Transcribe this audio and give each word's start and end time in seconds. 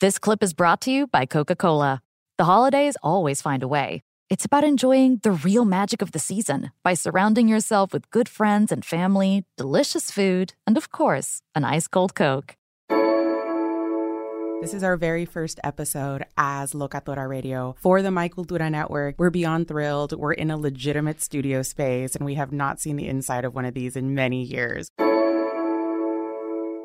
This 0.00 0.18
clip 0.18 0.42
is 0.42 0.54
brought 0.54 0.80
to 0.82 0.90
you 0.90 1.08
by 1.08 1.26
Coca 1.26 1.54
Cola. 1.54 2.00
The 2.38 2.46
holidays 2.46 2.96
always 3.02 3.42
find 3.42 3.62
a 3.62 3.68
way. 3.68 4.02
It's 4.30 4.46
about 4.46 4.64
enjoying 4.64 5.20
the 5.22 5.32
real 5.32 5.66
magic 5.66 6.00
of 6.00 6.12
the 6.12 6.18
season 6.18 6.70
by 6.82 6.94
surrounding 6.94 7.48
yourself 7.48 7.92
with 7.92 8.08
good 8.08 8.26
friends 8.26 8.72
and 8.72 8.82
family, 8.82 9.44
delicious 9.58 10.10
food, 10.10 10.54
and 10.66 10.78
of 10.78 10.90
course, 10.90 11.42
an 11.54 11.64
ice 11.64 11.86
cold 11.86 12.14
Coke. 12.14 12.56
This 14.62 14.72
is 14.72 14.82
our 14.82 14.96
very 14.96 15.26
first 15.26 15.60
episode 15.62 16.24
as 16.38 16.72
Locatora 16.72 17.28
Radio 17.28 17.76
for 17.78 18.00
the 18.00 18.10
My 18.10 18.30
Cultura 18.30 18.70
Network. 18.70 19.16
We're 19.18 19.28
beyond 19.28 19.68
thrilled. 19.68 20.18
We're 20.18 20.32
in 20.32 20.50
a 20.50 20.56
legitimate 20.56 21.20
studio 21.20 21.60
space, 21.60 22.16
and 22.16 22.24
we 22.24 22.36
have 22.36 22.52
not 22.52 22.80
seen 22.80 22.96
the 22.96 23.06
inside 23.06 23.44
of 23.44 23.54
one 23.54 23.66
of 23.66 23.74
these 23.74 23.96
in 23.96 24.14
many 24.14 24.44
years. 24.44 24.88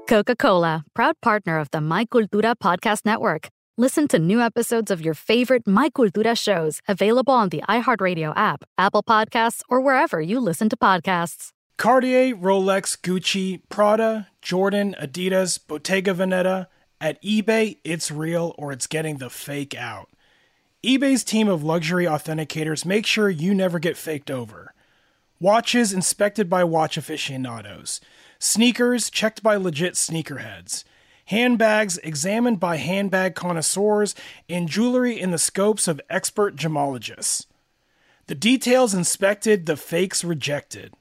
Coca 0.08 0.36
Cola, 0.36 0.86
proud 0.94 1.20
partner 1.20 1.58
of 1.58 1.72
the 1.72 1.82
My 1.82 2.06
Cultura 2.06 2.54
Podcast 2.56 3.06
Network. 3.06 3.50
Listen 3.76 4.08
to 4.10 4.20
new 4.20 4.40
episodes 4.40 4.92
of 4.92 5.02
your 5.02 5.16
favorite 5.16 5.66
My 5.66 5.90
Cultura 5.90 6.38
shows 6.38 6.80
available 6.88 7.34
on 7.34 7.50
the 7.50 7.64
iHeartRadio 7.68 8.32
app, 8.36 8.64
Apple 8.78 9.02
Podcasts, 9.02 9.62
or 9.68 9.82
wherever 9.82 10.22
you 10.22 10.40
listen 10.40 10.70
to 10.70 10.78
podcasts. 10.78 11.50
Cartier, 11.78 12.36
Rolex, 12.36 12.96
Gucci, 13.02 13.62
Prada, 13.68 14.28
Jordan, 14.44 14.96
Adidas, 15.02 15.60
Bottega 15.68 16.14
Veneta. 16.14 16.68
At 17.02 17.20
eBay, 17.24 17.78
it's 17.84 18.12
real 18.12 18.54
or 18.60 18.72
it's 18.72 18.86
getting 18.86 19.18
the 19.18 19.32
fake 19.32 19.74
out. 19.74 20.10
eBay's 20.84 21.24
team 21.24 21.48
of 21.48 21.64
luxury 21.64 22.06
authenticators 22.06 22.86
make 22.86 23.08
sure 23.08 23.28
you 23.28 23.56
never 23.56 23.80
get 23.80 23.98
faked 23.98 24.30
over. 24.30 24.72
Watches 25.40 25.92
inspected 25.92 26.48
by 26.48 26.64
watch 26.64 26.96
aficionados. 26.96 28.00
Sneakers 28.40 29.10
checked 29.10 29.44
by 29.44 29.56
legit 29.56 29.94
sneakerheads. 29.94 30.84
Handbags 31.26 31.98
examined 32.00 32.60
by 32.60 32.78
handbag 32.78 33.36
connoisseurs. 33.36 34.16
And 34.48 34.70
jewelry 34.70 35.20
in 35.20 35.32
the 35.32 35.38
scopes 35.38 35.88
of 35.88 36.02
expert 36.10 36.56
gemologists. 36.56 37.46
The 38.28 38.36
details 38.36 38.94
inspected, 38.94 39.66
the 39.66 39.78
fakes 39.78 40.24
rejected. 40.24 40.94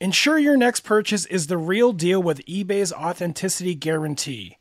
Ensure 0.00 0.38
your 0.38 0.56
next 0.56 0.80
purchase 0.80 1.26
is 1.26 1.46
the 1.46 1.58
real 1.58 1.92
deal 1.92 2.22
with 2.22 2.44
eBay's 2.46 2.92
authenticity 2.92 3.74
guarantee. 3.74 4.56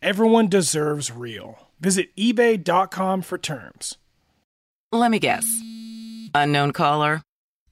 Everyone 0.00 0.48
deserves 0.48 1.12
real. 1.12 1.68
Visit 1.78 2.14
eBay.com 2.16 3.22
for 3.22 3.38
terms. 3.38 3.98
Let 4.90 5.10
me 5.10 5.18
guess. 5.18 5.44
Unknown 6.34 6.72
caller? 6.72 7.22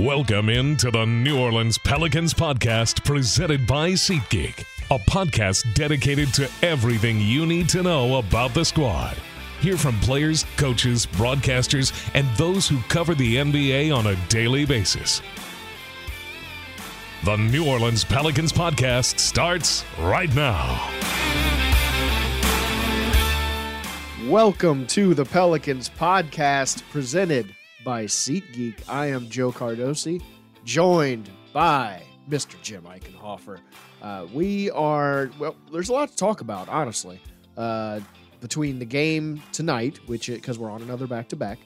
Welcome 0.00 0.48
into 0.48 0.90
the 0.90 1.04
New 1.04 1.38
Orleans 1.38 1.76
Pelicans 1.76 2.32
podcast 2.32 3.04
presented 3.04 3.66
by 3.66 3.90
SeatGeek, 3.90 4.60
a 4.90 4.98
podcast 4.98 5.74
dedicated 5.74 6.32
to 6.32 6.48
everything 6.62 7.20
you 7.20 7.44
need 7.44 7.68
to 7.68 7.82
know 7.82 8.16
about 8.16 8.54
the 8.54 8.64
squad. 8.64 9.18
Hear 9.60 9.76
from 9.76 10.00
players, 10.00 10.46
coaches, 10.56 11.04
broadcasters, 11.04 11.92
and 12.14 12.26
those 12.38 12.66
who 12.66 12.80
cover 12.88 13.14
the 13.14 13.36
NBA 13.36 13.94
on 13.94 14.06
a 14.06 14.16
daily 14.30 14.64
basis. 14.64 15.20
The 17.26 17.36
New 17.36 17.68
Orleans 17.68 18.02
Pelicans 18.02 18.54
podcast 18.54 19.18
starts 19.18 19.84
right 19.98 20.34
now. 20.34 20.90
Welcome 24.26 24.86
to 24.86 25.12
the 25.12 25.26
Pelicans 25.26 25.90
podcast 25.90 26.82
presented 26.90 27.54
by 27.84 28.04
SeatGeek. 28.04 28.88
I 28.88 29.06
am 29.06 29.28
Joe 29.28 29.52
Cardosi, 29.52 30.22
joined 30.64 31.30
by 31.52 32.02
Mr. 32.28 32.60
Jim 32.62 32.84
Eichenhofer. 32.84 33.58
Uh, 34.02 34.26
we 34.32 34.70
are, 34.70 35.30
well, 35.38 35.56
there's 35.72 35.88
a 35.88 35.92
lot 35.92 36.10
to 36.10 36.16
talk 36.16 36.40
about, 36.40 36.68
honestly, 36.68 37.20
uh, 37.56 38.00
between 38.40 38.78
the 38.78 38.84
game 38.84 39.42
tonight, 39.52 40.00
which, 40.06 40.28
because 40.28 40.58
we're 40.58 40.70
on 40.70 40.82
another 40.82 41.06
back 41.06 41.28
to 41.28 41.36
back, 41.36 41.58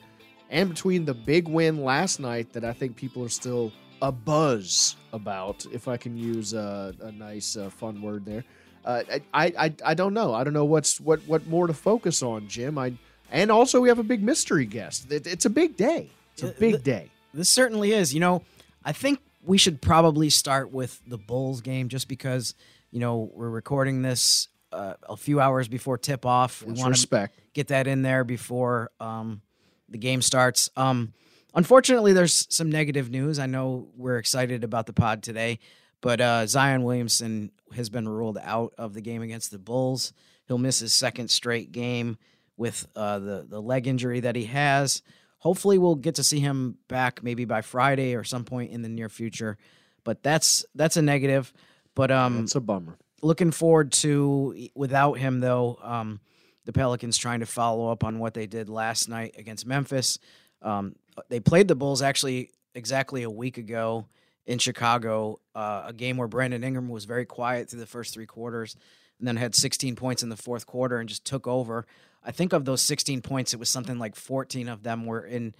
and 0.49 0.69
between 0.69 1.05
the 1.05 1.13
big 1.13 1.47
win 1.47 1.83
last 1.83 2.19
night 2.19 2.51
that 2.53 2.63
I 2.63 2.73
think 2.73 2.95
people 2.95 3.23
are 3.23 3.29
still 3.29 3.71
a 4.01 4.11
buzz 4.11 4.95
about, 5.13 5.65
if 5.71 5.87
I 5.87 5.97
can 5.97 6.17
use 6.17 6.53
a, 6.53 6.93
a 7.01 7.11
nice, 7.11 7.55
uh, 7.55 7.69
fun 7.69 8.01
word 8.01 8.25
there. 8.25 8.43
Uh, 8.83 9.01
I, 9.33 9.53
I, 9.57 9.73
I 9.83 9.93
don't 9.95 10.13
know. 10.13 10.33
I 10.33 10.43
don't 10.43 10.53
know 10.53 10.65
what's 10.65 11.01
what 11.01 11.19
what 11.27 11.47
more 11.47 11.65
to 11.65 11.73
focus 11.73 12.21
on, 12.21 12.47
Jim. 12.47 12.77
I 12.77 12.93
and 13.31 13.51
also 13.51 13.81
we 13.81 13.89
have 13.89 13.99
a 13.99 14.03
big 14.03 14.23
mystery 14.23 14.65
guest. 14.65 15.11
It's 15.11 15.45
a 15.45 15.49
big 15.49 15.75
day. 15.75 16.09
It's 16.33 16.43
a 16.43 16.47
big 16.47 16.83
day. 16.83 17.09
This 17.33 17.49
certainly 17.49 17.91
is. 17.91 18.13
You 18.13 18.19
know, 18.19 18.43
I 18.83 18.91
think 18.91 19.19
we 19.43 19.57
should 19.57 19.81
probably 19.81 20.29
start 20.29 20.71
with 20.71 21.01
the 21.07 21.17
Bulls 21.17 21.61
game 21.61 21.89
just 21.89 22.07
because 22.07 22.55
you 22.91 22.99
know 22.99 23.29
we're 23.33 23.49
recording 23.49 24.01
this 24.01 24.47
uh, 24.71 24.95
a 25.07 25.17
few 25.17 25.39
hours 25.39 25.67
before 25.67 25.97
tip 25.97 26.25
off. 26.25 26.61
We 26.63 26.73
want 26.73 26.95
to 26.95 27.29
get 27.53 27.67
that 27.69 27.87
in 27.87 28.01
there 28.01 28.23
before 28.23 28.91
um, 28.99 29.41
the 29.89 29.97
game 29.97 30.21
starts. 30.21 30.69
Um, 30.75 31.13
unfortunately, 31.53 32.13
there's 32.13 32.47
some 32.53 32.69
negative 32.69 33.09
news. 33.09 33.39
I 33.39 33.45
know 33.45 33.87
we're 33.95 34.17
excited 34.17 34.63
about 34.63 34.85
the 34.85 34.93
pod 34.93 35.23
today, 35.23 35.59
but 36.01 36.19
uh, 36.19 36.45
Zion 36.47 36.83
Williamson 36.83 37.51
has 37.75 37.89
been 37.89 38.07
ruled 38.07 38.37
out 38.41 38.73
of 38.77 38.93
the 38.93 39.01
game 39.01 39.21
against 39.21 39.51
the 39.51 39.59
Bulls. 39.59 40.13
He'll 40.47 40.57
miss 40.57 40.79
his 40.79 40.93
second 40.93 41.29
straight 41.29 41.71
game 41.71 42.17
with 42.57 42.87
uh, 42.95 43.19
the 43.19 43.45
the 43.49 43.61
leg 43.61 43.87
injury 43.87 44.21
that 44.21 44.35
he 44.35 44.45
has. 44.45 45.01
Hopefully, 45.39 45.77
we'll 45.77 45.95
get 45.95 46.15
to 46.15 46.23
see 46.23 46.39
him 46.39 46.77
back 46.87 47.21
maybe 47.23 47.45
by 47.45 47.61
Friday 47.61 48.15
or 48.15 48.23
some 48.23 48.43
point 48.45 48.71
in 48.71 48.81
the 48.81 48.89
near 48.89 49.09
future. 49.09 49.57
But 50.03 50.23
that's 50.23 50.65
that's 50.75 50.97
a 50.97 51.01
negative. 51.01 51.51
But 51.95 52.11
um, 52.11 52.43
It's 52.43 52.55
a 52.55 52.61
bummer. 52.61 52.97
looking 53.21 53.51
forward 53.51 53.91
to 53.93 54.69
without 54.75 55.13
him 55.13 55.39
though. 55.39 55.77
Um, 55.81 56.19
the 56.65 56.73
Pelicans 56.73 57.15
trying 57.17 57.41
to 57.41 57.45
follow 57.45 57.91
up 57.91 58.03
on 58.03 58.17
what 58.17 58.33
they 58.33 58.47
did 58.47 58.69
last 58.69 59.07
night 59.07 59.35
against 59.37 59.67
Memphis. 59.67 60.17
Um, 60.63 60.95
they 61.29 61.39
played 61.39 61.67
the 61.67 61.75
Bulls 61.75 62.01
actually 62.01 62.49
exactly 62.73 63.21
a 63.21 63.29
week 63.29 63.57
ago 63.59 64.07
in 64.47 64.57
Chicago, 64.57 65.39
uh, 65.53 65.83
a 65.85 65.93
game 65.93 66.17
where 66.17 66.27
Brandon 66.27 66.63
Ingram 66.63 66.89
was 66.89 67.05
very 67.05 67.25
quiet 67.25 67.69
through 67.69 67.79
the 67.81 67.85
first 67.85 68.13
three 68.15 68.25
quarters 68.25 68.75
and 69.19 69.27
then 69.27 69.37
had 69.37 69.53
16 69.55 69.95
points 69.95 70.23
in 70.23 70.29
the 70.29 70.35
fourth 70.35 70.65
quarter 70.65 70.97
and 70.97 71.07
just 71.07 71.23
took 71.23 71.45
over. 71.47 71.85
I 72.25 72.31
think 72.31 72.53
of 72.53 72.65
those 72.65 72.81
16 72.81 73.21
points, 73.21 73.53
it 73.53 73.59
was 73.59 73.69
something 73.69 73.99
like 73.99 74.15
14 74.15 74.67
of 74.67 74.83
them 74.83 75.05
were 75.05 75.25
in 75.25 75.53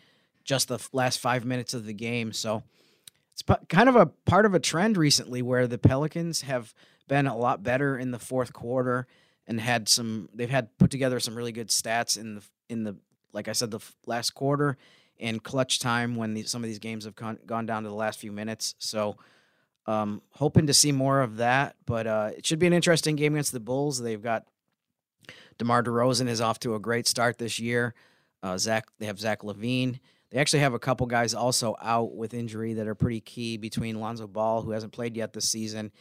just 0.43 0.67
the 0.67 0.85
last 0.91 1.19
five 1.19 1.45
minutes 1.45 1.73
of 1.73 1.85
the 1.85 1.93
game. 1.93 2.33
So 2.33 2.63
it's 3.33 3.43
kind 3.69 3.89
of 3.89 3.95
a 3.95 4.05
part 4.05 4.45
of 4.45 4.53
a 4.53 4.59
trend 4.59 4.97
recently 4.97 5.41
where 5.41 5.67
the 5.67 5.77
Pelicans 5.77 6.41
have 6.41 6.73
been 7.07 7.27
a 7.27 7.37
lot 7.37 7.63
better 7.63 7.97
in 7.97 8.11
the 8.11 8.19
fourth 8.19 8.53
quarter 8.53 9.07
and 9.47 9.59
had 9.59 9.87
some. 9.87 10.29
They've 10.33 10.49
had 10.49 10.75
put 10.77 10.89
together 10.89 11.19
some 11.19 11.35
really 11.35 11.51
good 11.51 11.69
stats 11.69 12.17
in 12.17 12.35
the 12.35 12.43
in 12.69 12.83
the 12.83 12.95
like 13.31 13.47
I 13.47 13.51
said 13.51 13.71
the 13.71 13.81
last 14.05 14.31
quarter 14.31 14.77
and 15.19 15.43
clutch 15.43 15.79
time 15.79 16.15
when 16.15 16.45
some 16.45 16.63
of 16.63 16.67
these 16.67 16.79
games 16.79 17.05
have 17.05 17.15
con- 17.15 17.39
gone 17.45 17.65
down 17.65 17.83
to 17.83 17.89
the 17.89 17.95
last 17.95 18.19
few 18.19 18.31
minutes. 18.31 18.75
So 18.79 19.17
um, 19.85 20.21
hoping 20.31 20.67
to 20.67 20.73
see 20.73 20.91
more 20.91 21.21
of 21.21 21.37
that, 21.37 21.75
but 21.85 22.07
uh, 22.07 22.31
it 22.35 22.45
should 22.45 22.59
be 22.59 22.67
an 22.67 22.73
interesting 22.73 23.15
game 23.15 23.33
against 23.33 23.51
the 23.51 23.59
Bulls. 23.59 24.01
They've 24.01 24.21
got 24.21 24.45
DeMar 25.57 25.83
DeRozan 25.83 26.27
is 26.27 26.41
off 26.41 26.59
to 26.59 26.75
a 26.75 26.79
great 26.79 27.07
start 27.07 27.37
this 27.37 27.59
year. 27.59 27.93
Uh, 28.43 28.57
Zach, 28.57 28.85
they 28.99 29.05
have 29.05 29.19
Zach 29.19 29.41
LaVine. 29.41 29.99
They 30.31 30.39
actually 30.39 30.59
have 30.59 30.73
a 30.73 30.79
couple 30.79 31.07
guys 31.07 31.33
also 31.33 31.75
out 31.81 32.15
with 32.15 32.33
injury 32.33 32.73
that 32.73 32.87
are 32.87 32.95
pretty 32.95 33.21
key 33.21 33.57
between 33.57 33.99
Lonzo 33.99 34.27
Ball, 34.27 34.61
who 34.61 34.71
hasn't 34.71 34.91
played 34.91 35.15
yet 35.15 35.33
this 35.33 35.47
season, 35.47 35.91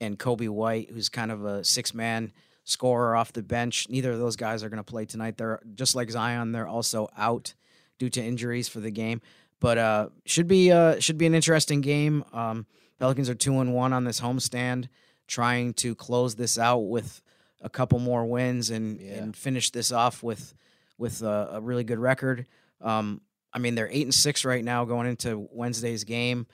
and 0.00 0.18
Coby 0.18 0.48
White, 0.48 0.90
who's 0.90 1.08
kind 1.08 1.30
of 1.30 1.44
a 1.44 1.62
six 1.62 1.94
man 1.94 2.32
scorer 2.64 3.14
off 3.14 3.32
the 3.32 3.42
bench. 3.42 3.88
Neither 3.88 4.12
of 4.12 4.18
those 4.18 4.36
guys 4.36 4.64
are 4.64 4.68
going 4.68 4.82
to 4.82 4.84
play 4.84 5.04
tonight. 5.04 5.36
They're 5.36 5.60
just 5.74 5.94
like 5.94 6.10
Zion, 6.10 6.52
they're 6.52 6.66
also 6.66 7.08
out 7.16 7.54
due 7.98 8.10
to 8.10 8.22
injuries 8.22 8.68
for 8.68 8.80
the 8.80 8.90
game. 8.90 9.20
But 9.60 9.78
uh, 9.78 10.08
should 10.26 10.48
be 10.48 10.72
uh, 10.72 10.98
should 11.00 11.16
be 11.16 11.26
an 11.26 11.34
interesting 11.34 11.80
game. 11.80 12.24
Um, 12.32 12.66
Pelicans 12.98 13.30
are 13.30 13.34
two 13.34 13.60
and 13.60 13.72
one 13.72 13.92
on 13.92 14.04
this 14.04 14.20
homestand, 14.20 14.88
trying 15.26 15.72
to 15.74 15.94
close 15.94 16.34
this 16.34 16.58
out 16.58 16.80
with 16.80 17.22
a 17.64 17.70
couple 17.70 17.98
more 17.98 18.24
wins 18.26 18.70
and 18.70 19.00
yeah. 19.00 19.14
and 19.14 19.36
finish 19.36 19.70
this 19.70 19.90
off 19.90 20.22
with 20.22 20.54
with 20.98 21.22
a, 21.22 21.48
a 21.54 21.60
really 21.60 21.82
good 21.82 21.98
record. 21.98 22.46
Um, 22.80 23.20
I 23.52 23.58
mean, 23.58 23.74
they're 23.74 23.88
eight 23.90 24.02
and 24.02 24.14
six 24.14 24.44
right 24.44 24.62
now 24.62 24.84
going 24.84 25.08
into 25.08 25.48
Wednesday's 25.50 26.04
game, 26.04 26.46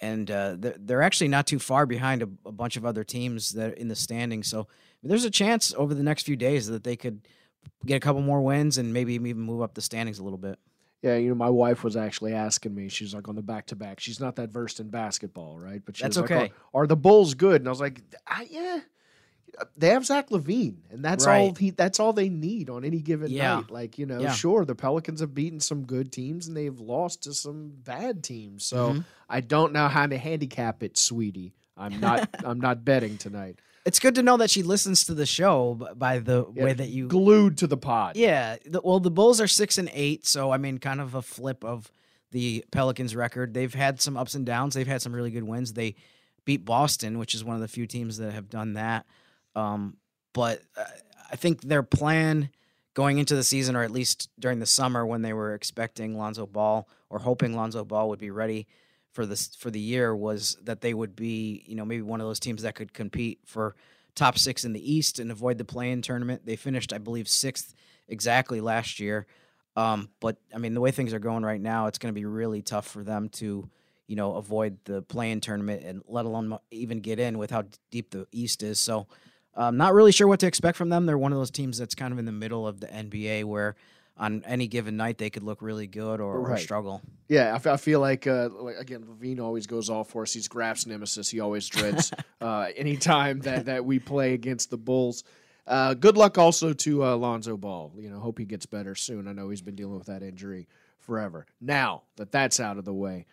and 0.00 0.30
uh, 0.30 0.56
they're, 0.58 0.76
they're 0.78 1.02
actually 1.02 1.28
not 1.28 1.46
too 1.46 1.58
far 1.58 1.86
behind 1.86 2.22
a, 2.22 2.28
a 2.44 2.52
bunch 2.52 2.76
of 2.76 2.84
other 2.84 3.02
teams 3.02 3.52
that 3.52 3.70
are 3.70 3.74
in 3.74 3.88
the 3.88 3.96
standing. 3.96 4.42
So 4.42 4.68
there's 5.02 5.24
a 5.24 5.30
chance 5.30 5.72
over 5.76 5.94
the 5.94 6.02
next 6.02 6.24
few 6.24 6.36
days 6.36 6.66
that 6.68 6.84
they 6.84 6.96
could 6.96 7.26
get 7.86 7.96
a 7.96 8.00
couple 8.00 8.20
more 8.20 8.42
wins 8.42 8.78
and 8.78 8.92
maybe 8.92 9.14
even 9.14 9.40
move 9.40 9.62
up 9.62 9.74
the 9.74 9.80
standings 9.80 10.18
a 10.18 10.24
little 10.24 10.38
bit. 10.38 10.58
Yeah, 11.02 11.16
you 11.16 11.30
know, 11.30 11.34
my 11.34 11.48
wife 11.48 11.82
was 11.82 11.96
actually 11.96 12.34
asking 12.34 12.74
me. 12.74 12.88
She's 12.90 13.14
like 13.14 13.26
on 13.26 13.34
the 13.34 13.42
back 13.42 13.66
to 13.66 13.76
back. 13.76 14.00
She's 14.00 14.20
not 14.20 14.36
that 14.36 14.50
versed 14.50 14.80
in 14.80 14.90
basketball, 14.90 15.58
right? 15.58 15.80
But 15.82 15.94
that's 15.96 16.18
okay. 16.18 16.36
Like, 16.36 16.52
are, 16.74 16.82
are, 16.82 16.86
the 16.86 16.96
Bulls 16.96 17.32
good? 17.32 17.62
And 17.62 17.68
I 17.68 17.70
was 17.70 17.80
like, 17.80 18.02
yeah, 18.50 18.80
they 19.76 19.88
have 19.88 20.04
Zach 20.04 20.30
LaVine, 20.30 20.76
and 20.90 21.04
that's 21.04 21.26
right. 21.26 21.40
all 21.40 21.54
he. 21.54 21.70
That's 21.70 22.00
all 22.00 22.12
they 22.12 22.28
need 22.28 22.70
on 22.70 22.84
any 22.84 23.00
given 23.00 23.30
yeah. 23.30 23.56
night. 23.56 23.70
Like 23.70 23.98
you 23.98 24.06
know, 24.06 24.20
yeah. 24.20 24.32
sure, 24.32 24.64
the 24.64 24.74
Pelicans 24.74 25.20
have 25.20 25.34
beaten 25.34 25.60
some 25.60 25.84
good 25.84 26.12
teams, 26.12 26.46
and 26.46 26.56
they've 26.56 26.78
lost 26.78 27.24
to 27.24 27.34
some 27.34 27.72
bad 27.84 28.22
teams. 28.22 28.64
So 28.64 28.90
mm-hmm. 28.90 29.00
I 29.28 29.40
don't 29.40 29.72
know 29.72 29.88
how 29.88 30.06
to 30.06 30.18
handicap 30.18 30.82
it, 30.82 30.98
sweetie. 30.98 31.54
I'm 31.76 32.00
not. 32.00 32.28
I'm 32.44 32.60
not 32.60 32.84
betting 32.84 33.18
tonight. 33.18 33.58
It's 33.86 33.98
good 33.98 34.14
to 34.16 34.22
know 34.22 34.36
that 34.36 34.50
she 34.50 34.62
listens 34.62 35.04
to 35.04 35.14
the 35.14 35.24
show 35.24 35.74
by 35.96 36.18
the 36.18 36.46
yeah, 36.54 36.64
way 36.64 36.72
that 36.74 36.88
you 36.88 37.08
glued 37.08 37.58
to 37.58 37.66
the 37.66 37.78
pod. 37.78 38.16
Yeah. 38.16 38.56
The, 38.66 38.82
well, 38.84 39.00
the 39.00 39.10
Bulls 39.10 39.40
are 39.40 39.46
six 39.46 39.78
and 39.78 39.90
eight, 39.94 40.26
so 40.26 40.50
I 40.50 40.58
mean, 40.58 40.78
kind 40.78 41.00
of 41.00 41.14
a 41.14 41.22
flip 41.22 41.64
of 41.64 41.90
the 42.30 42.64
Pelicans' 42.70 43.16
record. 43.16 43.54
They've 43.54 43.72
had 43.72 44.00
some 44.00 44.16
ups 44.16 44.34
and 44.34 44.44
downs. 44.44 44.74
They've 44.74 44.86
had 44.86 45.00
some 45.00 45.14
really 45.14 45.30
good 45.30 45.44
wins. 45.44 45.72
They 45.72 45.96
beat 46.44 46.64
Boston, 46.64 47.18
which 47.18 47.34
is 47.34 47.42
one 47.42 47.56
of 47.56 47.62
the 47.62 47.68
few 47.68 47.86
teams 47.86 48.18
that 48.18 48.32
have 48.32 48.48
done 48.50 48.74
that. 48.74 49.06
Um, 49.54 49.96
but 50.32 50.62
uh, 50.76 50.84
I 51.30 51.36
think 51.36 51.62
their 51.62 51.82
plan 51.82 52.50
going 52.94 53.18
into 53.18 53.36
the 53.36 53.44
season, 53.44 53.76
or 53.76 53.82
at 53.82 53.90
least 53.90 54.28
during 54.38 54.58
the 54.58 54.66
summer 54.66 55.06
when 55.06 55.22
they 55.22 55.32
were 55.32 55.54
expecting 55.54 56.18
Lonzo 56.18 56.46
Ball 56.46 56.88
or 57.08 57.18
hoping 57.18 57.54
Lonzo 57.54 57.84
Ball 57.84 58.08
would 58.08 58.18
be 58.18 58.30
ready 58.30 58.66
for 59.12 59.26
this 59.26 59.54
for 59.56 59.70
the 59.70 59.80
year 59.80 60.14
was 60.14 60.56
that 60.62 60.80
they 60.80 60.94
would 60.94 61.16
be, 61.16 61.64
you 61.66 61.74
know, 61.74 61.84
maybe 61.84 62.02
one 62.02 62.20
of 62.20 62.26
those 62.26 62.40
teams 62.40 62.62
that 62.62 62.74
could 62.74 62.92
compete 62.92 63.40
for 63.44 63.74
top 64.14 64.38
six 64.38 64.64
in 64.64 64.72
the 64.72 64.92
East 64.92 65.18
and 65.18 65.30
avoid 65.30 65.58
the 65.58 65.64
play-in 65.64 66.02
tournament. 66.02 66.44
They 66.44 66.56
finished, 66.56 66.92
I 66.92 66.98
believe, 66.98 67.28
sixth 67.28 67.74
exactly 68.08 68.60
last 68.60 69.00
year. 69.00 69.26
Um, 69.76 70.10
but 70.20 70.36
I 70.54 70.58
mean, 70.58 70.74
the 70.74 70.80
way 70.80 70.90
things 70.90 71.14
are 71.14 71.18
going 71.18 71.44
right 71.44 71.60
now, 71.60 71.86
it's 71.86 71.98
going 71.98 72.12
to 72.12 72.20
be 72.20 72.24
really 72.24 72.62
tough 72.62 72.86
for 72.86 73.02
them 73.02 73.28
to, 73.30 73.68
you 74.06 74.16
know, 74.16 74.34
avoid 74.34 74.78
the 74.84 75.02
play-in 75.02 75.40
tournament 75.40 75.84
and 75.84 76.02
let 76.06 76.24
alone 76.24 76.58
even 76.70 77.00
get 77.00 77.18
in 77.18 77.38
with 77.38 77.50
how 77.50 77.64
deep 77.90 78.10
the 78.10 78.26
East 78.32 78.62
is. 78.62 78.80
So, 78.80 79.06
I'm 79.54 79.76
not 79.76 79.94
really 79.94 80.12
sure 80.12 80.28
what 80.28 80.40
to 80.40 80.46
expect 80.46 80.76
from 80.78 80.88
them. 80.88 81.06
They're 81.06 81.18
one 81.18 81.32
of 81.32 81.38
those 81.38 81.50
teams 81.50 81.78
that's 81.78 81.94
kind 81.94 82.12
of 82.12 82.18
in 82.18 82.24
the 82.24 82.32
middle 82.32 82.66
of 82.66 82.80
the 82.80 82.86
NBA 82.86 83.44
where 83.44 83.76
on 84.16 84.44
any 84.46 84.68
given 84.68 84.96
night 84.96 85.18
they 85.18 85.30
could 85.30 85.42
look 85.42 85.62
really 85.62 85.86
good 85.86 86.20
or, 86.20 86.40
right. 86.40 86.58
or 86.58 86.62
struggle. 86.62 87.00
Yeah, 87.28 87.58
I, 87.64 87.76
feel 87.78 88.00
like, 88.00 88.26
uh, 88.26 88.50
like 88.52 88.76
again, 88.76 89.04
LaVine 89.04 89.40
always 89.40 89.66
goes 89.66 89.88
all 89.88 90.04
for 90.04 90.22
us. 90.22 90.32
He's 90.32 90.46
Graf's 90.46 90.86
nemesis. 90.86 91.30
He 91.30 91.40
always 91.40 91.66
dreads 91.68 92.12
uh, 92.40 92.68
anytime 92.76 93.40
that 93.40 93.64
that 93.66 93.84
we 93.84 93.98
play 93.98 94.34
against 94.34 94.70
the 94.70 94.76
Bulls. 94.76 95.24
Uh, 95.66 95.94
good 95.94 96.16
luck 96.16 96.36
also 96.36 96.72
to 96.72 97.04
uh, 97.04 97.16
Lonzo 97.16 97.56
Ball. 97.56 97.92
You 97.96 98.10
know, 98.10 98.18
hope 98.18 98.38
he 98.38 98.44
gets 98.44 98.66
better 98.66 98.94
soon. 98.94 99.26
I 99.26 99.32
know 99.32 99.48
he's 99.48 99.62
been 99.62 99.76
dealing 99.76 99.96
with 99.96 100.08
that 100.08 100.22
injury 100.22 100.68
forever. 100.98 101.46
Now 101.60 102.02
that 102.16 102.30
that's 102.32 102.60
out 102.60 102.76
of 102.76 102.84
the 102.84 102.94
way, 102.94 103.26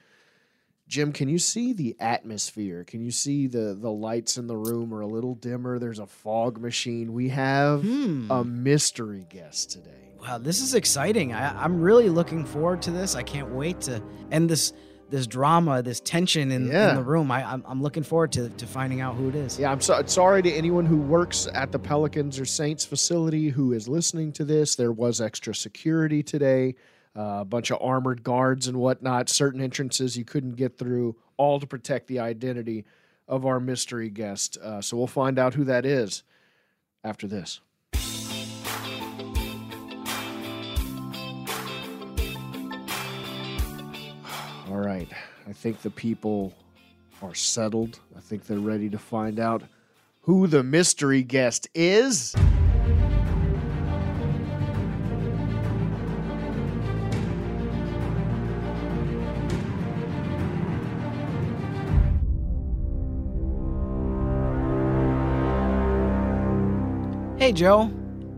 Jim, 0.88 1.12
can 1.12 1.28
you 1.28 1.38
see 1.38 1.74
the 1.74 1.98
atmosphere? 2.00 2.86
Can 2.86 3.01
you 3.01 3.12
see 3.12 3.48
the 3.48 3.78
the 3.80 3.92
lights 3.92 4.38
in 4.38 4.48
the 4.48 4.56
room 4.56 4.94
are 4.94 5.01
a 5.01 5.07
little 5.07 5.36
dimmer? 5.36 5.80
There's 5.80 6.00
a 6.00 6.07
fog 6.07 6.60
machine. 6.60 7.13
We 7.13 7.30
have 7.30 7.81
hmm. 7.81 8.31
a 8.31 8.44
mystery 8.44 9.25
guest 9.30 9.72
today. 9.72 9.92
Wow, 10.22 10.38
this 10.38 10.62
is 10.62 10.74
exciting. 10.74 11.34
I, 11.34 11.63
am 11.63 11.81
really 11.81 12.10
looking 12.10 12.45
forward 12.45 12.81
to 12.84 12.92
this. 12.92 13.16
I 13.16 13.24
can't 13.24 13.50
wait 13.50 13.81
to 13.81 14.01
end 14.31 14.50
this 14.50 14.74
this 15.10 15.25
drama, 15.25 15.81
this 15.81 16.00
tension 16.00 16.51
in, 16.51 16.68
yeah. 16.68 16.90
in 16.90 16.95
the 16.95 17.04
room. 17.04 17.31
I, 17.31 17.44
I'm, 17.44 17.63
I'm 17.66 17.81
looking 17.81 18.04
forward 18.04 18.31
to, 18.33 18.50
to 18.50 18.68
finding 18.68 19.00
out 19.00 19.16
who 19.16 19.30
it 19.30 19.36
is. 19.36 19.57
Yeah, 19.57 19.72
I'm 19.72 19.80
so, 19.80 20.04
sorry 20.06 20.42
to 20.42 20.51
anyone 20.51 20.86
who 20.86 20.98
works 20.98 21.48
at 21.54 21.72
the 21.72 21.80
Pelicans 21.80 22.40
or 22.40 22.45
Saints 22.45 22.83
facility 22.83 23.50
who 23.50 23.72
is 23.74 23.88
listening 23.88 24.33
to 24.33 24.44
this. 24.44 24.75
There 24.75 24.92
was 24.92 25.22
extra 25.22 25.56
security 25.56 26.23
today, 26.23 26.76
a 27.18 27.44
bunch 27.45 27.71
of 27.71 27.80
armored 27.81 28.24
guards 28.24 28.68
and 28.68 28.78
whatnot, 28.78 29.28
certain 29.28 29.59
entrances 29.59 30.16
you 30.16 30.24
couldn't 30.24 30.56
get 30.56 30.78
through, 30.78 31.16
all 31.36 31.59
to 31.59 31.66
protect 31.66 32.07
the 32.07 32.19
identity 32.19 32.86
of 33.28 33.45
our 33.45 33.59
mystery 33.59 34.09
guest. 34.09 34.57
Uh, 34.57 34.81
so 34.81 34.95
we'll 34.95 35.07
find 35.07 35.40
out 35.40 35.56
who 35.56 35.64
that 35.64 35.86
is 35.86 36.24
after 37.04 37.28
this. 37.28 37.59
All 44.69 44.78
right. 44.78 45.09
I 45.47 45.54
think 45.54 45.81
the 45.81 45.90
people 45.90 46.54
are 47.24 47.33
settled. 47.33 48.00
I 48.16 48.19
think 48.19 48.45
they're 48.45 48.59
ready 48.59 48.90
to 48.90 48.97
find 49.00 49.40
out 49.40 49.64
who 50.21 50.45
the 50.45 50.62
mystery 50.62 51.24
guest 51.24 51.68
is. 51.74 52.36
Hey, 67.47 67.54
Joe. 67.54 67.89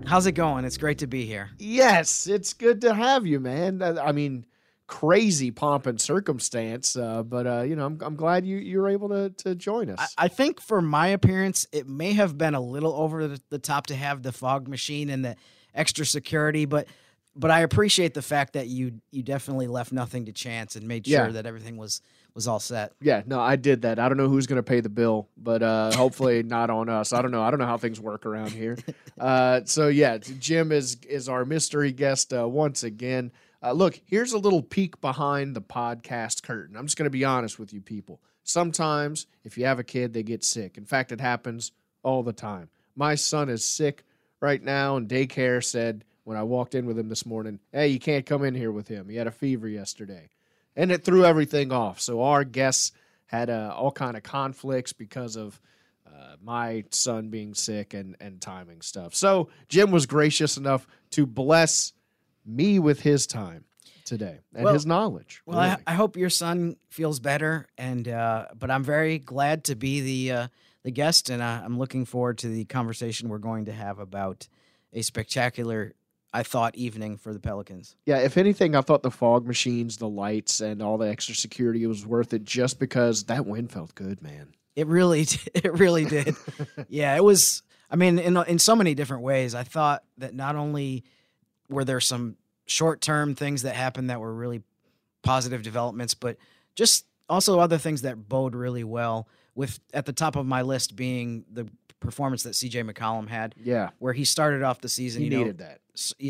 How's 0.06 0.28
it 0.28 0.34
going? 0.34 0.66
It's 0.66 0.78
great 0.78 1.00
to 1.00 1.08
be 1.08 1.26
here. 1.26 1.50
Yes, 1.58 2.28
it's 2.28 2.54
good 2.54 2.82
to 2.82 2.94
have 2.94 3.26
you, 3.26 3.40
man. 3.40 3.82
I 3.82 4.12
mean, 4.12 4.46
crazy 4.86 5.50
pomp 5.50 5.88
and 5.88 6.00
circumstance. 6.00 6.96
Uh, 6.96 7.24
but 7.24 7.48
uh, 7.48 7.62
you 7.62 7.76
know, 7.76 7.88
I'm, 7.88 7.98
I'm 8.04 8.16
glad 8.16 8.46
you 8.46 8.58
you 8.58 8.80
were 8.80 8.88
able 8.88 9.10
to 9.10 9.32
to 9.32 9.56
join 9.56 9.90
us. 9.90 10.14
I, 10.16 10.26
I, 10.26 10.28
think 10.28 10.62
for 10.62 10.80
my 10.80 11.08
appearance, 11.08 11.66
it 11.72 11.90
may 11.90 12.14
have 12.14 12.38
been 12.38 12.54
a 12.54 12.62
little 12.62 12.94
over 12.94 13.28
the, 13.28 13.42
the, 13.50 13.58
top 13.58 13.88
to 13.88 13.96
have 13.96 14.22
the 14.22 14.32
fog 14.32 14.68
machine 14.68 15.10
and 15.10 15.26
the 15.26 15.36
extra 15.74 16.06
security, 16.06 16.66
but 16.66 16.88
but 17.36 17.50
I 17.50 17.62
appreciate 17.62 18.14
the 18.14 18.22
fact 18.22 18.54
that 18.54 18.68
you 18.68 19.02
you 19.10 19.24
definitely 19.24 19.66
left 19.66 19.92
nothing 19.92 20.26
to 20.26 20.32
chance 20.32 20.76
and 20.76 20.88
made 20.88 21.08
sure 21.08 21.26
yeah. 21.26 21.32
that 21.32 21.48
everything 21.48 21.78
was 21.78 22.04
was 22.34 22.48
all 22.48 22.60
set. 22.60 22.94
Yeah, 23.02 23.24
no, 23.26 23.40
I 23.40 23.56
did 23.56 23.84
that. 23.84 24.00
I 24.00 24.08
don't 24.08 24.18
know 24.18 24.30
who's 24.30 24.48
going 24.48 24.58
to 24.58 24.64
pay 24.64 24.80
the 24.80 24.90
bill, 24.90 25.28
but 25.38 25.62
uh, 25.62 25.92
hopefully 25.94 26.44
not 26.46 26.70
on 26.70 26.90
us. 26.90 27.14
I 27.14 27.22
don't 27.22 27.32
know. 27.32 27.42
I 27.42 27.52
don't 27.52 27.60
know 27.60 27.66
how 27.66 27.78
things 27.78 28.00
work 28.00 28.26
around 28.26 28.52
here. 28.52 28.78
Uh, 29.20 29.60
so 29.66 29.90
yeah, 29.90 30.18
Jim 30.18 30.72
is 30.72 30.96
is 31.10 31.28
our 31.28 31.44
mystery 31.44 31.92
guest 31.92 32.32
uh, 32.32 32.48
once 32.48 32.84
again. 32.84 33.34
Uh, 33.62 33.74
look, 33.74 34.00
here's 34.06 34.32
a 34.32 34.38
little 34.38 34.62
peek 34.62 35.02
behind 35.02 35.58
the 35.58 35.62
podcast 35.62 36.42
curtain. 36.42 36.78
I'm 36.78 36.86
just 36.86 36.96
going 36.96 37.04
to 37.04 37.10
be 37.10 37.26
honest 37.26 37.60
with 37.60 37.74
you 37.74 37.82
people. 37.82 38.22
Sometimes, 38.44 39.28
if 39.44 39.58
you 39.58 39.66
have 39.66 39.78
a 39.78 39.84
kid, 39.84 40.14
they 40.14 40.24
get 40.24 40.46
sick. 40.46 40.78
In 40.78 40.86
fact, 40.86 41.12
it 41.12 41.20
happens 41.20 41.74
all 42.02 42.24
the 42.24 42.32
time. 42.32 42.70
My 42.96 43.16
son 43.16 43.50
is 43.50 43.66
sick 43.66 44.06
right 44.42 44.64
now. 44.64 44.96
And 44.96 45.08
daycare 45.08 45.64
said 45.64 46.06
when 46.24 46.38
I 46.38 46.44
walked 46.44 46.76
in 46.76 46.86
with 46.86 46.98
him 46.98 47.10
this 47.10 47.26
morning, 47.26 47.60
hey, 47.72 47.90
you 47.90 48.00
can't 48.00 48.26
come 48.26 48.44
in 48.44 48.56
here 48.56 48.72
with 48.72 48.88
him. 48.88 49.10
He 49.10 49.18
had 49.18 49.28
a 49.28 49.32
fever 49.32 49.68
yesterday. 49.68 50.30
And 50.80 50.92
it 50.92 51.04
threw 51.04 51.26
everything 51.26 51.72
off. 51.74 52.00
So 52.00 52.22
our 52.24 52.44
guests 52.44 52.94
had 53.26 53.50
uh, 53.50 53.74
all 53.76 53.92
kind 53.92 54.16
of 54.16 54.24
conflicts 54.24 54.94
because 54.94 55.36
of 55.36 55.60
uh, 56.08 56.36
my 56.42 56.86
son 56.92 57.30
being 57.30 57.54
sick 57.54 57.94
and, 57.94 58.16
and 58.20 58.40
timing 58.40 58.82
stuff. 58.82 59.14
So 59.14 59.50
Jim 59.68 59.92
was 59.92 60.06
gracious 60.06 60.58
enough 60.58 60.88
to 61.12 61.26
bless 61.26 61.94
me 62.46 62.80
with 62.80 63.02
his 63.02 63.28
time 63.28 63.66
today 64.06 64.40
and 64.56 64.64
Well- 64.64 64.74
his 64.74 64.86
knowledge. 64.86 65.42
Well, 65.46 65.60
I, 65.60 65.70
really. 65.72 65.84
I 65.86 65.94
hope 65.94 66.16
your 66.18 66.30
son 66.30 66.78
feels 66.90 67.20
better, 67.20 67.68
and 67.78 68.08
uh, 68.08 68.48
but 68.58 68.72
I'm 68.72 68.84
very 68.84 69.20
glad 69.20 69.66
to 69.66 69.76
be 69.76 70.02
the 70.02 70.32
uh, 70.32 70.48
the 70.84 70.92
guest, 70.92 71.30
and 71.30 71.42
uh, 71.42 71.62
I'm 71.64 71.78
looking 71.78 72.06
forward 72.06 72.38
to 72.40 72.48
the 72.48 72.66
conversation 72.66 73.28
we're 73.30 73.38
going 73.38 73.66
to 73.66 73.74
have 73.74 74.00
about 74.00 74.48
a 74.94 75.02
spectacular, 75.04 75.94
I 76.34 76.44
thought, 76.44 76.76
evening 76.76 77.18
for 77.18 77.34
the 77.34 77.40
Pelicans. 77.40 77.96
Yeah, 78.06 78.18
if 78.20 78.38
anything, 78.38 78.76
I 78.76 78.82
thought 78.82 79.02
the 79.02 79.12
fog 79.12 79.48
machines, 79.48 79.98
the 79.98 80.08
lights, 80.08 80.62
and 80.62 80.82
all 80.82 80.98
the 80.98 81.10
extra 81.10 81.34
security 81.34 81.86
was 81.88 82.06
worth 82.06 82.34
it 82.34 82.44
just 82.44 82.80
because 82.80 83.24
that 83.26 83.46
wind 83.48 83.72
felt 83.72 83.96
good, 83.96 84.22
man. 84.22 84.54
It 84.76 84.88
really, 84.88 85.22
it 85.54 85.74
really 85.74 86.06
did. 86.06 86.36
yeah, 86.90 87.16
it 87.16 87.24
was. 87.24 87.64
I 87.90 87.96
mean, 87.96 88.20
in 88.20 88.38
in 88.38 88.60
so 88.60 88.76
many 88.76 88.94
different 88.94 89.24
ways. 89.24 89.56
I 89.56 89.64
thought 89.64 90.04
that 90.20 90.36
not 90.36 90.56
only 90.56 91.04
were 91.68 91.84
there 91.84 92.00
some 92.00 92.36
short 92.68 93.02
term 93.02 93.34
things 93.34 93.64
that 93.64 93.76
happened 93.76 94.12
that 94.12 94.20
were 94.20 94.34
really 94.34 94.62
positive 95.24 95.64
developments, 95.64 96.14
but 96.14 96.38
just 96.76 97.06
also 97.28 97.60
other 97.60 97.80
things 97.80 98.04
that 98.04 98.30
bode 98.30 98.56
really 98.56 98.84
well. 98.84 99.28
With 99.56 99.80
at 99.94 100.06
the 100.06 100.14
top 100.14 100.36
of 100.36 100.46
my 100.46 100.62
list 100.62 100.96
being 100.96 101.44
the 101.52 101.68
performance 102.00 102.44
that 102.44 102.56
C.J. 102.56 102.84
McCollum 102.84 103.28
had, 103.30 103.56
Yeah, 103.62 103.90
where 104.00 104.14
he 104.14 104.26
started 104.26 104.64
off 104.64 104.82
the 104.82 104.90
season, 104.90 105.22
he 105.22 105.26
you 105.28 105.32
know, 105.32 105.38
needed 105.40 105.58
that. 105.60 105.80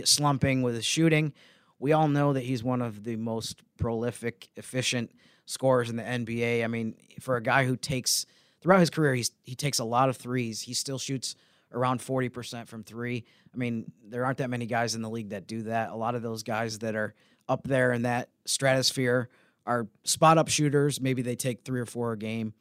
slumping 0.07 0.61
with 0.61 0.75
his 0.75 0.85
shooting. 0.85 1.33
We 1.79 1.93
all 1.93 2.07
know 2.07 2.33
that 2.33 2.43
he's 2.43 2.63
one 2.63 2.81
of 2.81 3.03
the 3.03 3.15
most 3.15 3.61
prolific, 3.77 4.49
efficient 4.55 5.11
scorers 5.45 5.89
in 5.89 5.95
the 5.95 6.03
NBA. 6.03 6.63
I 6.63 6.67
mean, 6.67 6.95
for 7.19 7.37
a 7.37 7.41
guy 7.41 7.65
who 7.65 7.75
takes 7.75 8.25
throughout 8.61 8.79
his 8.79 8.89
career, 8.89 9.15
he's 9.15 9.31
he 9.43 9.55
takes 9.55 9.79
a 9.79 9.85
lot 9.85 10.09
of 10.09 10.17
threes. 10.17 10.61
He 10.61 10.73
still 10.73 10.99
shoots 10.99 11.35
around 11.71 12.01
forty 12.01 12.29
percent 12.29 12.67
from 12.67 12.83
three. 12.83 13.23
I 13.53 13.57
mean, 13.57 13.91
there 14.05 14.25
aren't 14.25 14.39
that 14.39 14.49
many 14.49 14.65
guys 14.65 14.93
in 14.95 15.01
the 15.01 15.09
league 15.09 15.29
that 15.29 15.47
do 15.47 15.63
that. 15.63 15.89
A 15.91 15.95
lot 15.95 16.15
of 16.15 16.21
those 16.21 16.43
guys 16.43 16.79
that 16.79 16.95
are 16.95 17.13
up 17.47 17.63
there 17.63 17.93
in 17.93 18.01
that 18.03 18.29
stratosphere 18.45 19.29
are 19.65 19.87
spot 20.03 20.37
up 20.37 20.49
shooters. 20.49 20.99
Maybe 20.99 21.21
they 21.21 21.35
take 21.35 21.63
three 21.63 21.79
or 21.79 21.85
four 21.85 22.11
a 22.13 22.17
game. 22.17 22.53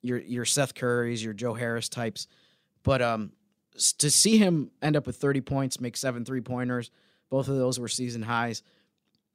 Your 0.00 0.18
your 0.18 0.44
Seth 0.44 0.74
Currys, 0.74 1.22
your 1.22 1.32
Joe 1.34 1.54
Harris 1.54 1.88
types, 1.88 2.26
but 2.82 3.02
um, 3.02 3.32
to 3.98 4.10
see 4.10 4.38
him 4.38 4.70
end 4.80 4.96
up 4.96 5.06
with 5.06 5.16
30 5.16 5.40
points, 5.40 5.80
make 5.80 5.96
seven 5.96 6.24
three 6.24 6.40
pointers, 6.40 6.90
both 7.30 7.48
of 7.48 7.56
those 7.56 7.78
were 7.78 7.88
season 7.88 8.22
highs. 8.22 8.62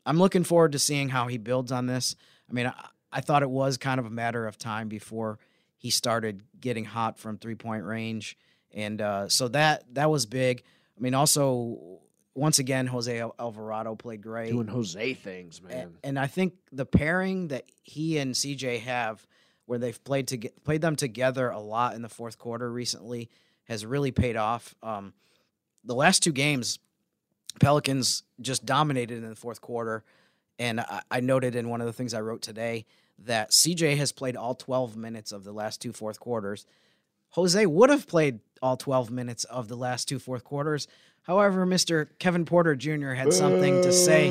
I'm 0.05 0.17
looking 0.17 0.43
forward 0.43 0.71
to 0.73 0.79
seeing 0.79 1.09
how 1.09 1.27
he 1.27 1.37
builds 1.37 1.71
on 1.71 1.85
this. 1.85 2.15
I 2.49 2.53
mean, 2.53 2.67
I, 2.67 2.73
I 3.11 3.21
thought 3.21 3.43
it 3.43 3.49
was 3.49 3.77
kind 3.77 3.99
of 3.99 4.05
a 4.05 4.09
matter 4.09 4.47
of 4.47 4.57
time 4.57 4.87
before 4.87 5.39
he 5.77 5.89
started 5.89 6.43
getting 6.59 6.85
hot 6.85 7.19
from 7.19 7.37
three 7.37 7.55
point 7.55 7.83
range, 7.83 8.37
and 8.73 9.01
uh, 9.01 9.29
so 9.29 9.47
that 9.49 9.83
that 9.93 10.09
was 10.09 10.25
big. 10.25 10.63
I 10.97 11.01
mean, 11.01 11.13
also 11.13 11.99
once 12.37 12.59
again, 12.59 12.85
Jose 12.87 13.19
Alvarado 13.39 13.95
played 13.95 14.21
great. 14.21 14.51
Doing 14.51 14.67
Jose 14.67 15.13
things, 15.15 15.61
man. 15.61 15.71
And, 15.71 15.97
and 16.03 16.19
I 16.19 16.27
think 16.27 16.53
the 16.71 16.85
pairing 16.85 17.47
that 17.47 17.65
he 17.81 18.19
and 18.19 18.35
CJ 18.35 18.81
have, 18.81 19.25
where 19.67 19.77
they've 19.77 20.03
played 20.03 20.27
to 20.29 20.37
played 20.63 20.81
them 20.81 20.95
together 20.95 21.49
a 21.49 21.59
lot 21.59 21.93
in 21.93 22.01
the 22.01 22.09
fourth 22.09 22.39
quarter 22.39 22.71
recently, 22.71 23.29
has 23.65 23.85
really 23.85 24.11
paid 24.11 24.35
off. 24.35 24.73
Um, 24.81 25.13
the 25.83 25.93
last 25.93 26.23
two 26.23 26.31
games, 26.31 26.79
Pelicans 27.59 28.23
just 28.41 28.65
dominated 28.65 29.23
in 29.23 29.29
the 29.29 29.35
fourth 29.35 29.61
quarter, 29.61 30.03
and 30.57 30.79
I, 30.79 31.01
I 31.11 31.19
noted 31.19 31.55
in 31.55 31.69
one 31.69 31.81
of 31.81 31.87
the 31.87 31.93
things 31.93 32.13
I 32.13 32.21
wrote 32.21 32.41
today 32.41 32.85
that 33.25 33.51
CJ 33.51 33.97
has 33.97 34.11
played 34.11 34.35
all 34.35 34.55
12 34.55 34.95
minutes 34.95 35.31
of 35.31 35.43
the 35.43 35.51
last 35.51 35.81
two 35.81 35.91
fourth 35.91 36.19
quarters. 36.19 36.65
Jose 37.31 37.65
would 37.65 37.89
have 37.89 38.07
played 38.07 38.39
all 38.61 38.77
12 38.77 39.11
minutes 39.11 39.43
of 39.43 39.67
the 39.67 39.75
last 39.75 40.07
two 40.07 40.17
fourth 40.19 40.43
quarters. 40.43 40.87
However, 41.23 41.65
Mr. 41.65 42.07
Kevin 42.19 42.45
Porter 42.45 42.75
Jr. 42.75 43.11
had 43.11 43.33
something 43.33 43.81
to 43.83 43.91
say 43.91 44.29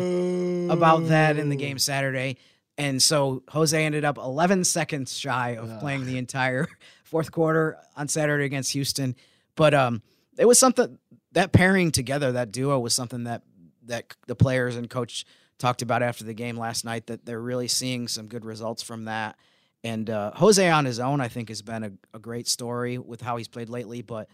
about 0.71 1.09
that 1.09 1.37
in 1.37 1.51
the 1.51 1.57
game 1.57 1.79
Saturday. 1.79 2.39
And 2.79 3.03
so 3.03 3.43
Jose 3.49 3.83
ended 3.83 4.05
up 4.05 4.19
11 4.19 4.65
seconds 4.65 5.17
shy 5.17 5.57
of 5.57 5.81
playing 5.81 6.05
the 6.05 6.19
entire 6.19 6.69
fourth 7.05 7.33
quarter 7.33 7.79
on 7.97 8.09
Saturday 8.09 8.45
against 8.45 8.73
Houston. 8.73 9.17
But 9.55 9.73
um, 9.73 10.03
it 10.39 10.45
was 10.45 10.59
something 10.59 10.99
that 11.33 11.53
pairing 11.53 11.91
together, 11.91 12.33
that 12.33 12.53
duo, 12.53 12.79
was 12.79 12.95
something 12.95 13.25
that 13.25 13.43
that 13.85 14.15
the 14.27 14.35
players 14.35 14.75
and 14.77 14.91
coach 14.91 15.25
talked 15.59 15.81
about 15.81 16.03
after 16.03 16.25
the 16.25 16.35
game 16.35 16.59
last 16.59 16.85
night. 16.85 17.07
That 17.07 17.25
they're 17.25 17.41
really 17.41 17.69
seeing 17.69 18.09
some 18.09 18.27
good 18.27 18.45
results 18.45 18.83
from 18.83 19.05
that. 19.05 19.37
And 19.83 20.11
uh, 20.11 20.33
Jose 20.35 20.69
on 20.69 20.85
his 20.85 20.99
own, 20.99 21.21
I 21.21 21.29
think, 21.29 21.49
has 21.49 21.63
been 21.63 21.85
a, 21.85 21.93
a 22.13 22.19
great 22.19 22.49
story 22.49 22.99
with 22.99 23.21
how 23.21 23.37
he's 23.37 23.49
played 23.49 23.69
lately. 23.69 24.03
But 24.03 24.29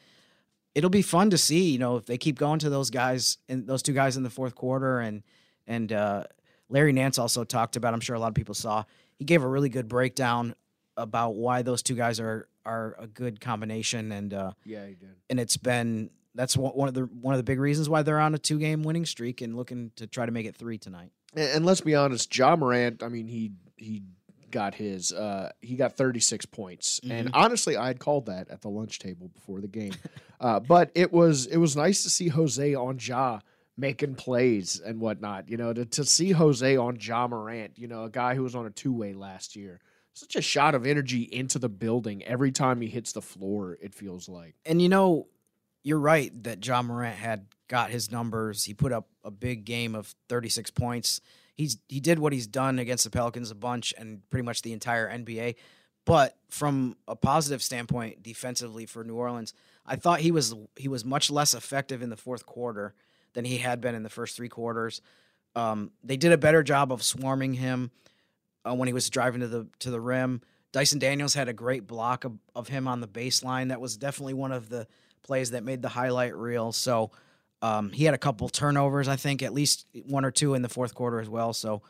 it'll 0.74 0.90
be 0.90 1.02
fun 1.02 1.30
to 1.30 1.38
see, 1.38 1.70
you 1.70 1.78
know, 1.78 1.96
if 1.96 2.06
they 2.06 2.18
keep 2.18 2.38
going 2.38 2.58
to 2.60 2.70
those 2.70 2.90
guys 2.90 3.36
and 3.48 3.66
those 3.66 3.82
two 3.82 3.92
guys 3.92 4.16
in 4.16 4.22
the 4.22 4.30
fourth 4.30 4.54
quarter. 4.54 4.98
And 4.98 5.22
and 5.66 5.92
uh, 5.92 6.24
Larry 6.72 6.92
Nance 6.92 7.18
also 7.18 7.44
talked 7.44 7.76
about. 7.76 7.92
I'm 7.92 8.00
sure 8.00 8.16
a 8.16 8.18
lot 8.18 8.28
of 8.28 8.34
people 8.34 8.54
saw. 8.54 8.84
He 9.18 9.24
gave 9.24 9.42
a 9.42 9.46
really 9.46 9.68
good 9.68 9.88
breakdown 9.88 10.54
about 10.96 11.34
why 11.34 11.62
those 11.62 11.82
two 11.82 11.94
guys 11.94 12.18
are 12.18 12.48
are 12.64 12.96
a 12.98 13.06
good 13.06 13.40
combination. 13.40 14.10
And 14.10 14.32
uh, 14.32 14.52
yeah, 14.64 14.86
he 14.86 14.94
did. 14.94 15.14
and 15.28 15.38
it's 15.38 15.56
been 15.58 16.10
that's 16.34 16.56
one 16.56 16.88
of 16.88 16.94
the 16.94 17.02
one 17.02 17.34
of 17.34 17.38
the 17.38 17.44
big 17.44 17.60
reasons 17.60 17.88
why 17.90 18.02
they're 18.02 18.18
on 18.18 18.34
a 18.34 18.38
two 18.38 18.58
game 18.58 18.82
winning 18.82 19.04
streak 19.04 19.42
and 19.42 19.54
looking 19.54 19.92
to 19.96 20.06
try 20.06 20.24
to 20.24 20.32
make 20.32 20.46
it 20.46 20.56
three 20.56 20.78
tonight. 20.78 21.12
And, 21.36 21.50
and 21.50 21.66
let's 21.66 21.82
be 21.82 21.94
honest, 21.94 22.36
Ja 22.36 22.56
Morant. 22.56 23.02
I 23.02 23.08
mean, 23.08 23.28
he 23.28 23.52
he 23.76 24.02
got 24.50 24.74
his 24.74 25.12
uh 25.14 25.50
he 25.62 25.76
got 25.76 25.96
36 25.96 26.44
points 26.44 27.00
and 27.08 27.30
honestly 27.32 27.74
i 27.74 27.86
had 27.86 27.98
called 27.98 28.26
that 28.26 28.50
at 28.50 28.60
the 28.60 28.68
lunch 28.68 28.98
table 28.98 29.28
before 29.28 29.62
the 29.62 29.66
game 29.66 29.94
uh 30.42 30.60
but 30.60 30.90
it 30.94 31.10
was 31.10 31.46
it 31.46 31.56
was 31.56 31.74
nice 31.74 32.02
to 32.02 32.10
see 32.10 32.28
jose 32.28 32.74
on 32.74 32.98
ja 33.00 33.40
making 33.76 34.14
plays 34.14 34.80
and 34.84 35.00
whatnot 35.00 35.48
you 35.48 35.56
know 35.56 35.72
to, 35.72 35.84
to 35.84 36.04
see 36.04 36.30
jose 36.30 36.76
on 36.76 36.98
ja 37.00 37.26
morant 37.26 37.78
you 37.78 37.88
know 37.88 38.04
a 38.04 38.10
guy 38.10 38.34
who 38.34 38.42
was 38.42 38.54
on 38.54 38.66
a 38.66 38.70
two-way 38.70 39.14
last 39.14 39.56
year 39.56 39.80
such 40.14 40.36
a 40.36 40.42
shot 40.42 40.74
of 40.74 40.86
energy 40.86 41.22
into 41.22 41.58
the 41.58 41.68
building 41.68 42.22
every 42.24 42.52
time 42.52 42.80
he 42.80 42.88
hits 42.88 43.12
the 43.12 43.22
floor 43.22 43.78
it 43.80 43.94
feels 43.94 44.28
like 44.28 44.54
And 44.64 44.80
you 44.82 44.88
know, 44.88 45.28
you're 45.82 45.98
right 45.98 46.30
that 46.44 46.64
Ja 46.64 46.82
Morant 46.82 47.16
had 47.16 47.46
got 47.68 47.90
his 47.90 48.10
numbers. 48.10 48.64
He 48.64 48.74
put 48.74 48.92
up 48.92 49.08
a 49.24 49.30
big 49.30 49.64
game 49.64 49.94
of 49.94 50.14
36 50.28 50.70
points. 50.70 51.20
He's 51.54 51.78
he 51.88 52.00
did 52.00 52.18
what 52.18 52.32
he's 52.32 52.46
done 52.46 52.78
against 52.78 53.04
the 53.04 53.10
Pelicans 53.10 53.50
a 53.50 53.54
bunch 53.54 53.92
and 53.98 54.20
pretty 54.30 54.44
much 54.44 54.62
the 54.62 54.72
entire 54.72 55.10
NBA. 55.10 55.56
But 56.04 56.36
from 56.48 56.96
a 57.06 57.14
positive 57.14 57.62
standpoint, 57.62 58.22
defensively 58.22 58.86
for 58.86 59.04
New 59.04 59.14
Orleans, 59.16 59.54
I 59.86 59.96
thought 59.96 60.20
he 60.20 60.30
was 60.30 60.54
he 60.76 60.88
was 60.88 61.04
much 61.04 61.30
less 61.30 61.54
effective 61.54 62.02
in 62.02 62.10
the 62.10 62.16
fourth 62.16 62.46
quarter 62.46 62.94
than 63.34 63.44
he 63.44 63.58
had 63.58 63.80
been 63.80 63.94
in 63.94 64.02
the 64.02 64.10
first 64.10 64.36
three 64.36 64.48
quarters. 64.48 65.00
Um, 65.54 65.90
they 66.02 66.16
did 66.16 66.32
a 66.32 66.38
better 66.38 66.62
job 66.62 66.92
of 66.92 67.02
swarming 67.02 67.54
him 67.54 67.90
uh, 68.64 68.74
when 68.74 68.88
he 68.88 68.92
was 68.92 69.10
driving 69.10 69.40
to 69.40 69.48
the 69.48 69.66
to 69.80 69.90
the 69.90 70.00
rim. 70.00 70.40
Dyson 70.72 70.98
Daniels 70.98 71.34
had 71.34 71.48
a 71.48 71.52
great 71.52 71.86
block 71.86 72.24
of, 72.24 72.32
of 72.54 72.68
him 72.68 72.88
on 72.88 73.00
the 73.00 73.08
baseline. 73.08 73.68
That 73.68 73.80
was 73.80 73.96
definitely 73.96 74.34
one 74.34 74.52
of 74.52 74.70
the 74.70 74.86
plays 75.22 75.50
that 75.50 75.64
made 75.64 75.82
the 75.82 75.88
highlight 75.88 76.34
reel. 76.34 76.72
So 76.72 77.10
um, 77.60 77.90
he 77.92 78.04
had 78.04 78.14
a 78.14 78.18
couple 78.18 78.48
turnovers, 78.48 79.06
I 79.06 79.16
think, 79.16 79.42
at 79.42 79.52
least 79.52 79.86
one 80.06 80.24
or 80.24 80.30
two 80.30 80.54
in 80.54 80.62
the 80.62 80.70
fourth 80.70 80.94
quarter 80.94 81.20
as 81.20 81.28
well. 81.28 81.52
So 81.52 81.82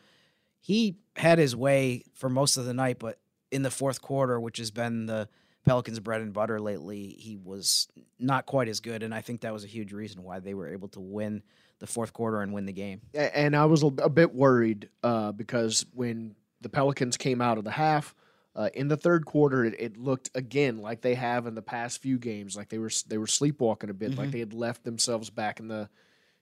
he 0.61 0.97
had 1.17 1.39
his 1.39 1.55
way 1.55 2.03
for 2.15 2.29
most 2.29 2.57
of 2.57 2.65
the 2.65 2.75
night, 2.75 2.99
but 2.99 3.19
in 3.53 3.63
the 3.63 3.71
fourth 3.71 4.03
quarter, 4.03 4.41
which 4.41 4.59
has 4.59 4.71
been 4.71 5.07
the 5.07 5.29
Pelicans' 5.65 6.01
bread 6.01 6.21
and 6.21 6.33
butter 6.33 6.61
lately, 6.61 7.17
he 7.19 7.37
was 7.37 7.89
not 8.19 8.47
quite 8.47 8.69
as 8.69 8.81
good. 8.81 9.03
And 9.03 9.15
I 9.15 9.21
think 9.21 9.43
that 9.43 9.53
was 9.53 9.65
a 9.65 9.69
huge 9.69 9.93
reason 9.93 10.23
why 10.23 10.41
they 10.41 10.55
were 10.55 10.69
able 10.69 10.89
to 10.89 11.01
win 11.01 11.43
the 11.79 11.87
fourth 11.87 12.13
quarter 12.13 12.41
and 12.41 12.53
win 12.53 12.67
the 12.67 12.73
game. 12.73 13.01
And 13.15 13.57
I 13.57 13.67
was 13.67 13.83
a, 13.83 13.91
bit 13.91 14.35
worried 14.35 14.89
uh, 15.03 15.33
because 15.33 15.87
when 15.93 16.35
the 16.61 16.69
Pelicans 16.69 17.17
came 17.17 17.41
out 17.41 17.59
of 17.59 17.65
the 17.65 17.71
half 17.71 18.15
uh, 18.55 18.69
in 18.75 18.89
the 18.89 18.97
third 18.97 19.25
quarter, 19.25 19.65
it, 19.65 19.75
it 19.79 19.97
looked 19.97 20.31
again 20.35 20.79
like 20.79 21.01
they 21.01 21.15
have 21.15 21.47
in 21.47 21.55
the 21.55 21.63
past 21.63 22.03
few 22.03 22.19
games, 22.19 22.57
like 22.57 22.69
they 22.69 22.79
were 22.79 22.91
they 23.09 23.19
were 23.19 23.27
sleepwalking 23.27 23.89
a 23.89 23.95
bit, 23.95 24.17
like 24.17 24.31
they 24.31 24.41
had 24.41 24.53
left 24.53 24.85
themselves 24.85 25.31
back 25.31 25.59
in 25.59 25.69
the 25.69 25.89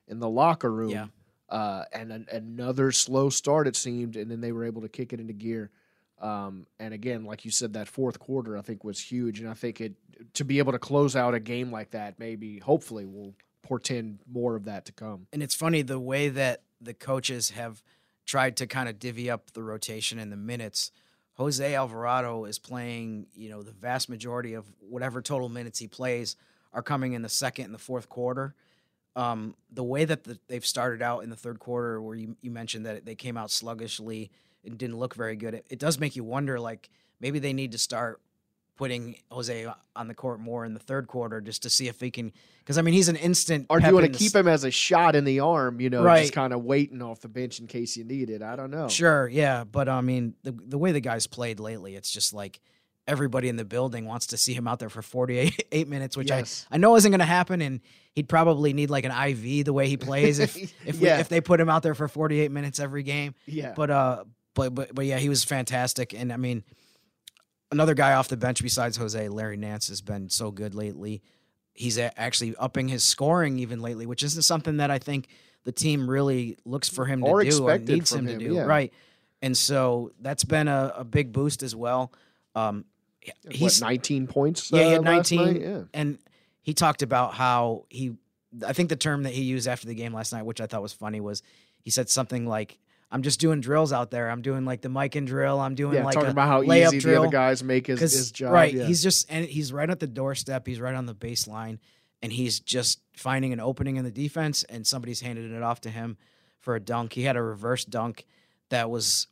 in 0.08 0.18
the 0.18 0.28
locker 0.28 0.70
room. 0.70 0.90
Yeah. 0.90 1.06
Uh, 1.48 1.84
and 1.92 2.12
an, 2.12 2.26
another 2.30 2.92
slow 2.92 3.28
start 3.28 3.66
it 3.66 3.76
seemed, 3.76 4.16
and 4.16 4.30
then 4.30 4.40
they 4.40 4.52
were 4.52 4.64
able 4.64 4.82
to 4.82 4.88
kick 4.88 5.12
it 5.12 5.20
into 5.20 5.32
gear. 5.32 5.70
Um, 6.20 6.66
and 6.78 6.92
again, 6.92 7.24
like 7.24 7.44
you 7.44 7.50
said, 7.50 7.72
that 7.72 7.88
fourth 7.88 8.18
quarter 8.18 8.58
I 8.58 8.62
think 8.62 8.84
was 8.84 9.00
huge, 9.00 9.40
and 9.40 9.48
I 9.48 9.54
think 9.54 9.80
it 9.80 9.94
to 10.34 10.44
be 10.44 10.58
able 10.58 10.72
to 10.72 10.78
close 10.78 11.16
out 11.16 11.34
a 11.34 11.40
game 11.40 11.72
like 11.72 11.90
that, 11.90 12.18
maybe 12.18 12.58
hopefully 12.58 13.06
will 13.06 13.34
portend 13.62 14.18
more 14.30 14.56
of 14.56 14.64
that 14.64 14.84
to 14.86 14.92
come. 14.92 15.26
And 15.32 15.42
it's 15.42 15.54
funny 15.54 15.82
the 15.82 15.98
way 15.98 16.28
that 16.28 16.62
the 16.80 16.94
coaches 16.94 17.50
have 17.50 17.82
tried 18.26 18.56
to 18.58 18.66
kind 18.66 18.88
of 18.88 18.98
divvy 18.98 19.30
up 19.30 19.52
the 19.52 19.62
rotation 19.62 20.18
and 20.18 20.30
the 20.30 20.36
minutes. 20.36 20.92
Jose 21.34 21.74
Alvarado 21.74 22.44
is 22.44 22.58
playing, 22.58 23.26
you 23.34 23.48
know, 23.48 23.62
the 23.62 23.72
vast 23.72 24.08
majority 24.08 24.54
of 24.54 24.66
whatever 24.78 25.22
total 25.22 25.48
minutes 25.48 25.78
he 25.78 25.88
plays 25.88 26.36
are 26.72 26.82
coming 26.82 27.14
in 27.14 27.22
the 27.22 27.28
second 27.28 27.66
and 27.66 27.74
the 27.74 27.78
fourth 27.78 28.08
quarter. 28.08 28.54
Um, 29.16 29.56
the 29.72 29.82
way 29.82 30.04
that 30.04 30.24
the, 30.24 30.38
they've 30.48 30.64
started 30.64 31.02
out 31.02 31.24
in 31.24 31.30
the 31.30 31.36
third 31.36 31.58
quarter, 31.58 32.00
where 32.00 32.14
you, 32.14 32.36
you 32.42 32.50
mentioned 32.50 32.86
that 32.86 33.04
they 33.04 33.14
came 33.14 33.36
out 33.36 33.50
sluggishly 33.50 34.30
and 34.64 34.76
didn't 34.78 34.96
look 34.98 35.14
very 35.14 35.36
good, 35.36 35.54
it, 35.54 35.66
it 35.70 35.78
does 35.78 35.98
make 35.98 36.16
you 36.16 36.24
wonder 36.24 36.58
like 36.60 36.90
maybe 37.20 37.38
they 37.38 37.52
need 37.52 37.72
to 37.72 37.78
start 37.78 38.20
putting 38.76 39.14
Jose 39.30 39.66
on 39.94 40.08
the 40.08 40.14
court 40.14 40.40
more 40.40 40.64
in 40.64 40.72
the 40.72 40.80
third 40.80 41.06
quarter 41.06 41.42
just 41.42 41.62
to 41.64 41.70
see 41.70 41.86
if 41.88 42.00
he 42.00 42.10
can. 42.10 42.32
Because 42.60 42.78
I 42.78 42.82
mean, 42.82 42.94
he's 42.94 43.08
an 43.10 43.16
instant. 43.16 43.66
Or 43.68 43.78
do 43.78 43.86
you 43.86 43.92
want 43.94 44.06
to 44.06 44.12
keep 44.12 44.34
him 44.34 44.48
as 44.48 44.64
a 44.64 44.70
shot 44.70 45.14
in 45.16 45.24
the 45.24 45.40
arm? 45.40 45.80
You 45.80 45.90
know, 45.90 46.02
Right. 46.02 46.22
just 46.22 46.32
kind 46.32 46.54
of 46.54 46.64
waiting 46.64 47.02
off 47.02 47.20
the 47.20 47.28
bench 47.28 47.60
in 47.60 47.66
case 47.66 47.94
you 47.96 48.04
need 48.04 48.30
it. 48.30 48.40
I 48.42 48.56
don't 48.56 48.70
know. 48.70 48.88
Sure, 48.88 49.28
yeah, 49.28 49.64
but 49.64 49.88
I 49.90 50.00
mean, 50.00 50.34
the 50.44 50.52
the 50.52 50.78
way 50.78 50.92
the 50.92 51.00
guys 51.00 51.26
played 51.26 51.60
lately, 51.60 51.94
it's 51.94 52.10
just 52.10 52.32
like 52.32 52.60
everybody 53.06 53.48
in 53.48 53.56
the 53.56 53.64
building 53.64 54.04
wants 54.06 54.28
to 54.28 54.36
see 54.38 54.54
him 54.54 54.68
out 54.68 54.78
there 54.78 54.88
for 54.88 55.02
48 55.02 55.66
eight 55.72 55.88
minutes, 55.88 56.16
which 56.16 56.28
Yes. 56.30 56.64
I 56.70 56.76
I 56.76 56.78
know 56.78 56.96
isn't 56.96 57.10
going 57.10 57.18
to 57.20 57.24
happen, 57.26 57.60
and 57.60 57.80
he'd 58.14 58.30
probably 58.30 58.72
need 58.72 58.88
like 58.88 59.04
an 59.04 59.10
IV 59.12 59.66
the 59.66 59.72
way 59.74 59.88
he 59.88 59.98
plays 59.98 60.38
if 60.38 60.56
if 60.86 61.00
we, 61.00 61.08
if 61.08 61.28
they 61.28 61.42
put 61.42 61.60
him 61.60 61.68
out 61.68 61.82
there 61.82 61.94
for 61.94 62.08
48 62.08 62.50
minutes 62.50 62.78
every 62.80 63.02
game. 63.02 63.34
Yeah. 63.44 63.74
But 63.76 63.90
uh, 63.90 64.24
but 64.54 64.74
but 64.74 64.94
but 64.94 65.04
yeah, 65.06 65.18
he 65.18 65.28
was 65.28 65.44
fantastic, 65.44 66.12
and 66.14 66.32
I 66.32 66.36
mean, 66.36 66.64
another 67.70 67.94
guy 67.94 68.14
off 68.14 68.28
the 68.28 68.36
bench 68.36 68.62
besides 68.62 68.96
Jose, 68.96 69.28
Larry 69.28 69.56
Nance 69.56 69.88
has 69.88 70.00
been 70.00 70.28
so 70.28 70.50
good 70.50 70.74
lately. 70.74 71.22
He's 71.74 71.98
actually 71.98 72.54
upping 72.56 72.88
his 72.88 73.02
scoring 73.02 73.58
even 73.60 73.80
lately, 73.80 74.06
which 74.06 74.22
isn't 74.22 74.42
something 74.42 74.78
that 74.78 74.90
I 74.90 74.98
think 74.98 75.28
the 75.64 75.72
team 75.72 76.10
really 76.10 76.58
looks 76.64 76.88
for 76.88 77.06
him 77.06 77.20
to 77.22 77.26
Or 77.26 77.44
do 77.44 77.68
or 77.68 77.78
needs 77.78 78.10
from 78.14 78.26
him 78.26 78.38
to 78.38 78.48
do. 78.48 78.54
yeah. 78.54 78.62
Right. 78.62 78.92
And 79.40 79.56
so 79.56 80.10
that's 80.20 80.44
been 80.44 80.68
a, 80.68 80.92
a 80.96 81.04
big 81.04 81.32
boost 81.32 81.62
as 81.62 81.74
well. 81.74 82.12
Um, 82.54 82.84
what, 83.44 83.54
he's 83.54 83.80
19 83.80 84.26
points? 84.26 84.70
yeah, 84.72 84.80
he 84.82 84.86
uh, 84.86 84.90
had 84.90 85.04
last 85.04 85.32
19. 85.32 85.60
Yeah. 85.62 85.82
and 85.94 86.18
he 86.62 86.74
talked 86.74 87.02
about 87.02 87.34
how 87.34 87.84
he. 87.88 88.16
I 88.66 88.72
think 88.72 88.88
the 88.88 88.96
term 88.96 89.22
that 89.22 89.32
he 89.32 89.42
used 89.42 89.68
after 89.68 89.86
the 89.86 89.94
game 89.94 90.12
last 90.12 90.32
night, 90.32 90.44
which 90.44 90.60
I 90.60 90.66
thought 90.66 90.82
was 90.82 90.92
funny, 90.92 91.20
was 91.20 91.42
he 91.84 91.90
said 91.90 92.10
something 92.10 92.46
like, 92.46 92.78
"I'm 93.10 93.22
just 93.22 93.40
doing 93.40 93.60
drills 93.60 93.92
out 93.92 94.10
there. 94.10 94.30
I'm 94.30 94.42
doing 94.42 94.64
like 94.64 94.82
the 94.82 94.88
Mikan 94.88 95.26
drill. 95.26 95.60
I'm 95.60 95.74
doing 95.74 95.94
Yeah, 95.94 96.04
like 96.04 96.14
talking 96.14 96.30
about 96.30 96.48
how 96.48 96.62
easy 96.62 96.98
the 97.00 97.18
other 97.18 97.28
guys 97.28 97.62
make 97.62 97.86
his, 97.86 98.00
his 98.00 98.30
job. 98.30 98.52
Right. 98.52 98.72
yeah. 98.72 98.84
He's 98.84 99.02
just 99.02 99.30
and 99.30 99.44
he's 99.44 99.72
right 99.72 99.88
at 99.88 100.00
the 100.00 100.06
doorstep. 100.06 100.66
He's 100.66 100.80
right 100.80 100.94
on 100.94 101.06
the 101.06 101.14
baseline, 101.14 101.78
and 102.22 102.32
he's 102.32 102.60
just 102.60 103.00
finding 103.14 103.52
an 103.52 103.60
opening 103.60 103.96
in 103.96 104.04
the 104.04 104.10
defense, 104.10 104.64
and 104.64 104.86
somebody's 104.86 105.20
handed 105.20 105.50
it 105.50 105.62
off 105.62 105.80
to 105.82 105.90
him 105.90 106.16
for 106.58 106.74
a 106.76 106.80
dunk. 106.80 107.14
He 107.14 107.22
had 107.22 107.36
a 107.36 107.42
reverse 107.42 107.84
dunk 107.84 108.26
that 108.68 108.90
was 108.90 109.26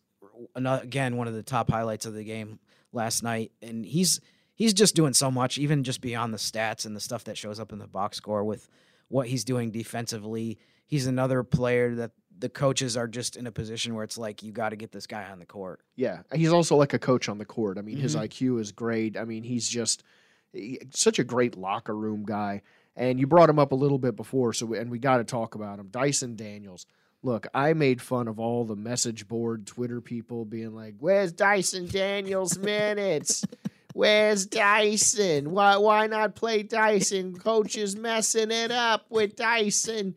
again 0.54 1.16
one 1.16 1.28
of 1.28 1.35
the 1.35 1.42
top 1.42 1.70
highlights 1.70 2.06
of 2.06 2.14
the 2.14 2.25
game 2.25 2.58
last 2.92 3.23
night, 3.23 3.52
and 3.62 3.85
he's 3.85 4.20
he's 4.54 4.75
just 4.75 4.94
doing 4.94 5.14
so 5.14 5.30
much, 5.30 5.56
even 5.58 5.85
just 5.85 6.00
beyond 6.00 6.35
the 6.35 6.38
stats 6.38 6.85
and 6.85 6.94
the 6.97 7.00
stuff 7.00 7.25
that 7.25 7.38
shows 7.38 7.61
up 7.61 7.73
in 7.73 7.78
the 7.78 7.87
box 7.87 8.16
score 8.16 8.44
with 8.44 8.68
what 9.08 9.28
he's 9.28 9.44
doing 9.44 9.70
defensively. 9.70 10.58
He's 10.87 11.06
another 11.06 11.42
player 11.42 11.94
that 11.97 12.11
the 12.38 12.49
coaches 12.49 12.97
are 12.97 13.09
just 13.09 13.37
in 13.37 13.47
a 13.47 13.52
position 13.52 13.95
where 13.95 14.04
it's 14.04 14.16
like 14.18 14.42
you 14.42 14.52
got 14.52 14.68
to 14.71 14.76
get 14.76 14.92
this 14.92 15.07
guy 15.07 15.25
on 15.30 15.38
the 15.38 15.47
court. 15.47 15.80
Yeah, 15.97 16.21
he's 16.33 16.52
also 16.52 16.76
like 16.76 16.95
a 16.95 16.99
coach 16.99 17.28
on 17.28 17.38
the 17.38 17.45
court. 17.45 17.78
I 17.78 17.83
mean, 17.83 17.97
his 17.99 18.14
Mhm. 18.14 18.21
IQ 18.28 18.61
is 18.61 18.73
great. 18.73 19.16
I 19.16 19.25
mean, 19.25 19.42
he's 19.42 19.68
just 19.68 20.02
he- 20.52 20.80
such 20.95 21.18
a 21.18 21.25
great 21.25 21.57
locker 21.59 21.95
room 21.97 22.25
guy. 22.25 22.62
And 22.97 23.21
you 23.21 23.26
brought 23.26 23.50
him 23.50 23.59
up 23.59 23.71
a 23.73 23.76
little 23.76 23.99
bit 23.99 24.16
before, 24.16 24.52
so 24.52 24.66
we, 24.66 24.78
and 24.78 24.90
we 24.90 24.99
got 24.99 25.18
to 25.18 25.25
talk 25.25 25.54
about 25.54 25.78
him. 25.78 25.88
Dyson 25.88 26.35
Daniels. 26.37 26.87
Look, 27.23 27.47
I 27.54 27.73
made 27.73 28.00
fun 28.00 28.28
of 28.28 28.38
all 28.40 28.64
the 28.64 28.75
message 28.76 29.28
board 29.28 29.66
Twitter 29.66 30.00
people 30.00 30.45
being 30.45 30.75
like, 30.75 30.95
"Where's 30.99 31.33
Dyson 31.33 31.87
Daniels 31.87 32.57
minutes? 32.59 33.45
Where's 33.92 34.47
Dyson? 34.47 35.50
Why 35.50 35.76
why 35.76 36.07
not 36.07 36.35
play 36.37 36.62
Dyson? 36.62 37.37
Coach 37.37 37.76
is 37.76 37.97
messing 37.97 38.50
it 38.50 38.71
up 38.71 39.07
with 39.11 39.35
Dyson." 39.37 40.14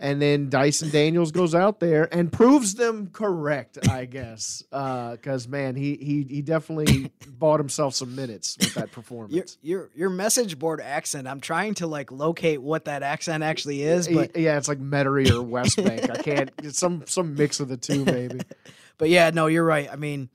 And 0.00 0.22
then 0.22 0.48
Dyson 0.48 0.90
Daniels 0.90 1.32
goes 1.32 1.56
out 1.56 1.80
there 1.80 2.08
and 2.14 2.32
proves 2.32 2.74
them 2.76 3.08
correct, 3.08 3.88
I 3.88 4.04
guess. 4.04 4.62
Because 4.70 5.48
man, 5.48 5.74
he 5.74 5.96
he 5.96 6.22
he 6.22 6.40
definitely 6.40 7.10
bought 7.28 7.58
himself 7.58 7.94
some 7.94 8.14
minutes 8.14 8.56
with 8.60 8.74
that 8.74 8.80
Your, 8.82 8.88
performance. 8.88 9.58
your 9.60 9.90
your 9.96 10.08
message 10.10 10.56
board 10.56 10.80
accent. 10.80 11.26
I'm 11.26 11.40
trying 11.40 11.74
to 11.74 11.88
like 11.88 12.12
locate 12.12 12.62
what 12.62 12.84
that 12.84 13.02
accent 13.02 13.42
actually 13.42 13.82
is, 13.82 14.06
but 14.06 14.36
yeah, 14.36 14.56
it's 14.56 14.68
like 14.68 14.78
Metairie 14.78 15.30
or 15.32 15.42
West 15.42 15.76
Bank. 15.76 16.08
I 16.08 16.22
can't. 16.22 16.50
It's 16.62 16.78
some 16.78 17.02
some 17.06 17.34
mix 17.34 17.58
of 17.58 17.66
the 17.68 17.76
two, 17.76 18.04
maybe. 18.04 18.38
but 18.98 19.08
yeah, 19.08 19.30
no, 19.30 19.48
you're 19.48 19.64
right. 19.64 19.88
I 19.92 19.96
mean, 19.96 20.28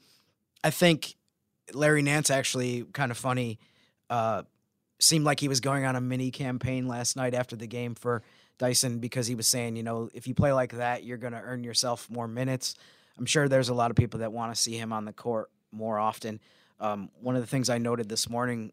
I 0.61 0.71
think 0.71 1.15
Larry 1.73 2.01
Nance 2.01 2.29
actually 2.29 2.83
kind 2.91 3.11
of 3.11 3.17
funny. 3.17 3.59
Uh, 4.09 4.43
seemed 4.99 5.25
like 5.25 5.39
he 5.39 5.47
was 5.47 5.59
going 5.59 5.85
on 5.85 5.95
a 5.95 6.01
mini 6.01 6.31
campaign 6.31 6.87
last 6.87 7.15
night 7.15 7.33
after 7.33 7.55
the 7.55 7.67
game 7.67 7.95
for 7.95 8.23
Dyson 8.57 8.99
because 8.99 9.27
he 9.27 9.35
was 9.35 9.47
saying, 9.47 9.75
you 9.75 9.83
know, 9.83 10.09
if 10.13 10.27
you 10.27 10.33
play 10.33 10.53
like 10.53 10.73
that, 10.73 11.03
you're 11.03 11.17
going 11.17 11.33
to 11.33 11.41
earn 11.41 11.63
yourself 11.63 12.09
more 12.09 12.27
minutes. 12.27 12.75
I'm 13.17 13.25
sure 13.25 13.47
there's 13.47 13.69
a 13.69 13.73
lot 13.73 13.91
of 13.91 13.97
people 13.97 14.21
that 14.21 14.31
want 14.31 14.53
to 14.53 14.59
see 14.59 14.77
him 14.77 14.93
on 14.93 15.05
the 15.05 15.13
court 15.13 15.49
more 15.71 15.99
often. 15.99 16.39
Um, 16.79 17.09
one 17.21 17.35
of 17.35 17.41
the 17.41 17.47
things 17.47 17.69
I 17.69 17.77
noted 17.77 18.09
this 18.09 18.29
morning, 18.29 18.71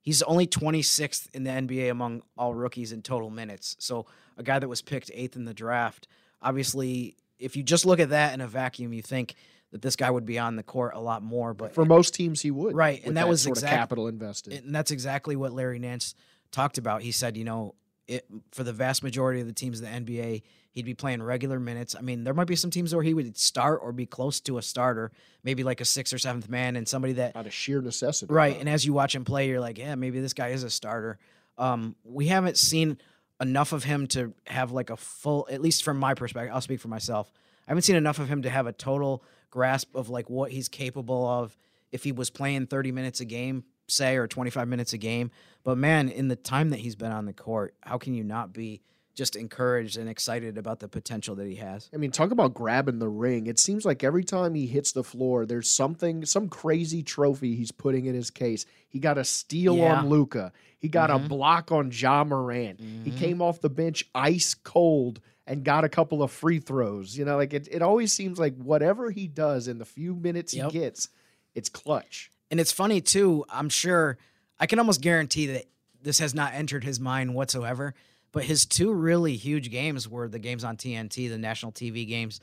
he's 0.00 0.22
only 0.22 0.46
26th 0.46 1.28
in 1.34 1.44
the 1.44 1.50
NBA 1.50 1.90
among 1.90 2.22
all 2.36 2.54
rookies 2.54 2.92
in 2.92 3.02
total 3.02 3.30
minutes. 3.30 3.76
So 3.78 4.06
a 4.36 4.42
guy 4.42 4.58
that 4.58 4.68
was 4.68 4.82
picked 4.82 5.10
eighth 5.14 5.36
in 5.36 5.44
the 5.44 5.54
draft. 5.54 6.08
Obviously, 6.42 7.16
if 7.38 7.56
you 7.56 7.62
just 7.62 7.86
look 7.86 8.00
at 8.00 8.10
that 8.10 8.34
in 8.34 8.40
a 8.40 8.46
vacuum, 8.46 8.92
you 8.92 9.02
think 9.02 9.34
that 9.72 9.82
this 9.82 9.96
guy 9.96 10.10
would 10.10 10.26
be 10.26 10.38
on 10.38 10.56
the 10.56 10.62
court 10.62 10.94
a 10.94 11.00
lot 11.00 11.22
more. 11.22 11.54
But 11.54 11.74
For 11.74 11.84
most 11.84 12.14
teams, 12.14 12.40
he 12.40 12.50
would. 12.50 12.74
Right, 12.74 13.04
and 13.04 13.16
that 13.16 13.28
was 13.28 13.42
sort 13.42 13.58
exact- 13.58 13.72
of 13.72 13.78
capital 13.78 14.08
invested. 14.08 14.52
and 14.52 14.74
that's 14.74 14.90
exactly 14.90 15.36
what 15.36 15.52
Larry 15.52 15.78
Nance 15.78 16.14
talked 16.52 16.78
about. 16.78 17.02
He 17.02 17.12
said, 17.12 17.36
you 17.36 17.44
know, 17.44 17.74
it, 18.08 18.26
for 18.52 18.64
the 18.64 18.72
vast 18.72 19.02
majority 19.02 19.40
of 19.40 19.46
the 19.46 19.52
teams 19.52 19.80
in 19.80 20.06
the 20.06 20.14
NBA, 20.14 20.42
he'd 20.70 20.84
be 20.84 20.94
playing 20.94 21.22
regular 21.22 21.58
minutes. 21.58 21.96
I 21.96 22.02
mean, 22.02 22.24
there 22.24 22.34
might 22.34 22.46
be 22.46 22.56
some 22.56 22.70
teams 22.70 22.94
where 22.94 23.02
he 23.02 23.14
would 23.14 23.36
start 23.36 23.80
or 23.82 23.92
be 23.92 24.06
close 24.06 24.40
to 24.42 24.58
a 24.58 24.62
starter, 24.62 25.10
maybe 25.42 25.62
like 25.64 25.80
a 25.80 25.84
sixth 25.84 26.12
or 26.12 26.18
seventh 26.18 26.48
man, 26.48 26.76
and 26.76 26.86
somebody 26.86 27.14
that 27.14 27.34
out 27.34 27.46
of 27.46 27.54
sheer 27.54 27.80
necessity. 27.80 28.32
Right. 28.32 28.58
And 28.58 28.68
as 28.68 28.84
you 28.84 28.92
watch 28.92 29.14
him 29.14 29.24
play, 29.24 29.48
you're 29.48 29.60
like, 29.60 29.78
yeah, 29.78 29.94
maybe 29.94 30.20
this 30.20 30.34
guy 30.34 30.48
is 30.48 30.62
a 30.62 30.70
starter. 30.70 31.18
Um, 31.58 31.96
we 32.04 32.26
haven't 32.28 32.58
seen 32.58 32.98
enough 33.40 33.72
of 33.72 33.84
him 33.84 34.06
to 34.08 34.32
have 34.46 34.72
like 34.72 34.90
a 34.90 34.96
full, 34.96 35.48
at 35.50 35.60
least 35.60 35.84
from 35.84 35.98
my 35.98 36.14
perspective, 36.14 36.54
I'll 36.54 36.60
speak 36.60 36.80
for 36.80 36.88
myself. 36.88 37.30
I 37.66 37.70
haven't 37.70 37.82
seen 37.82 37.96
enough 37.96 38.18
of 38.18 38.28
him 38.28 38.42
to 38.42 38.50
have 38.50 38.66
a 38.66 38.72
total 38.72 39.24
grasp 39.50 39.94
of 39.94 40.08
like 40.08 40.30
what 40.30 40.52
he's 40.52 40.68
capable 40.68 41.26
of 41.26 41.56
if 41.92 42.04
he 42.04 42.12
was 42.12 42.30
playing 42.30 42.66
30 42.66 42.92
minutes 42.92 43.20
a 43.20 43.24
game, 43.24 43.64
say, 43.88 44.16
or 44.16 44.26
25 44.26 44.68
minutes 44.68 44.92
a 44.92 44.98
game. 44.98 45.30
But 45.64 45.78
man, 45.78 46.08
in 46.08 46.28
the 46.28 46.36
time 46.36 46.70
that 46.70 46.80
he's 46.80 46.96
been 46.96 47.12
on 47.12 47.26
the 47.26 47.32
court, 47.32 47.74
how 47.82 47.98
can 47.98 48.14
you 48.14 48.24
not 48.24 48.52
be 48.52 48.82
just 49.14 49.34
encouraged 49.34 49.96
and 49.96 50.08
excited 50.10 50.58
about 50.58 50.78
the 50.80 50.88
potential 50.88 51.34
that 51.36 51.46
he 51.46 51.54
has? 51.56 51.88
I 51.94 51.96
mean, 51.96 52.10
talk 52.10 52.30
about 52.30 52.52
grabbing 52.54 52.98
the 52.98 53.08
ring. 53.08 53.46
It 53.46 53.58
seems 53.58 53.84
like 53.86 54.04
every 54.04 54.24
time 54.24 54.54
he 54.54 54.66
hits 54.66 54.92
the 54.92 55.02
floor, 55.02 55.46
there's 55.46 55.70
something, 55.70 56.24
some 56.26 56.48
crazy 56.48 57.02
trophy 57.02 57.56
he's 57.56 57.72
putting 57.72 58.04
in 58.06 58.14
his 58.14 58.30
case. 58.30 58.66
He 58.88 58.98
got 58.98 59.16
a 59.18 59.24
steal 59.24 59.76
Yeah. 59.76 59.94
on 60.00 60.08
Luka. 60.10 60.52
He 60.78 60.88
got 60.88 61.08
Mhm. 61.10 61.24
a 61.24 61.28
block 61.28 61.72
on 61.72 61.90
Ja 61.92 62.24
Morant. 62.24 62.78
He 62.80 63.10
Mhm. 63.10 63.16
came 63.16 63.42
off 63.42 63.60
the 63.62 63.70
bench 63.70 64.04
ice 64.14 64.54
cold 64.54 65.20
and 65.46 65.64
got 65.64 65.84
a 65.84 65.88
couple 65.88 66.22
of 66.22 66.30
free 66.30 66.58
throws. 66.58 67.16
You 67.16 67.24
know, 67.24 67.36
like 67.36 67.54
it, 67.54 67.66
it 67.70 67.80
always 67.80 68.12
seems 68.12 68.38
like 68.38 68.54
whatever 68.56 69.10
he 69.10 69.26
does 69.28 69.66
in 69.66 69.78
the 69.78 69.84
few 69.86 70.14
minutes 70.14 70.52
Yep. 70.52 70.72
he 70.72 70.78
gets, 70.80 71.08
it's 71.54 71.70
clutch. 71.70 72.30
And 72.50 72.60
it's 72.60 72.72
funny 72.72 73.00
too. 73.00 73.44
I'm 73.48 73.68
sure 73.68 74.18
I 74.58 74.66
can 74.66 74.78
almost 74.78 75.00
guarantee 75.00 75.46
that 75.48 75.64
this 76.02 76.18
has 76.20 76.34
not 76.34 76.54
entered 76.54 76.84
his 76.84 77.00
mind 77.00 77.34
whatsoever. 77.34 77.94
But 78.32 78.44
his 78.44 78.66
two 78.66 78.92
really 78.92 79.36
huge 79.36 79.70
games 79.70 80.08
were 80.08 80.28
the 80.28 80.38
games 80.38 80.62
on 80.62 80.76
TNT, 80.76 81.30
the 81.30 81.38
national 81.38 81.72
TV 81.72 82.06
games 82.06 82.40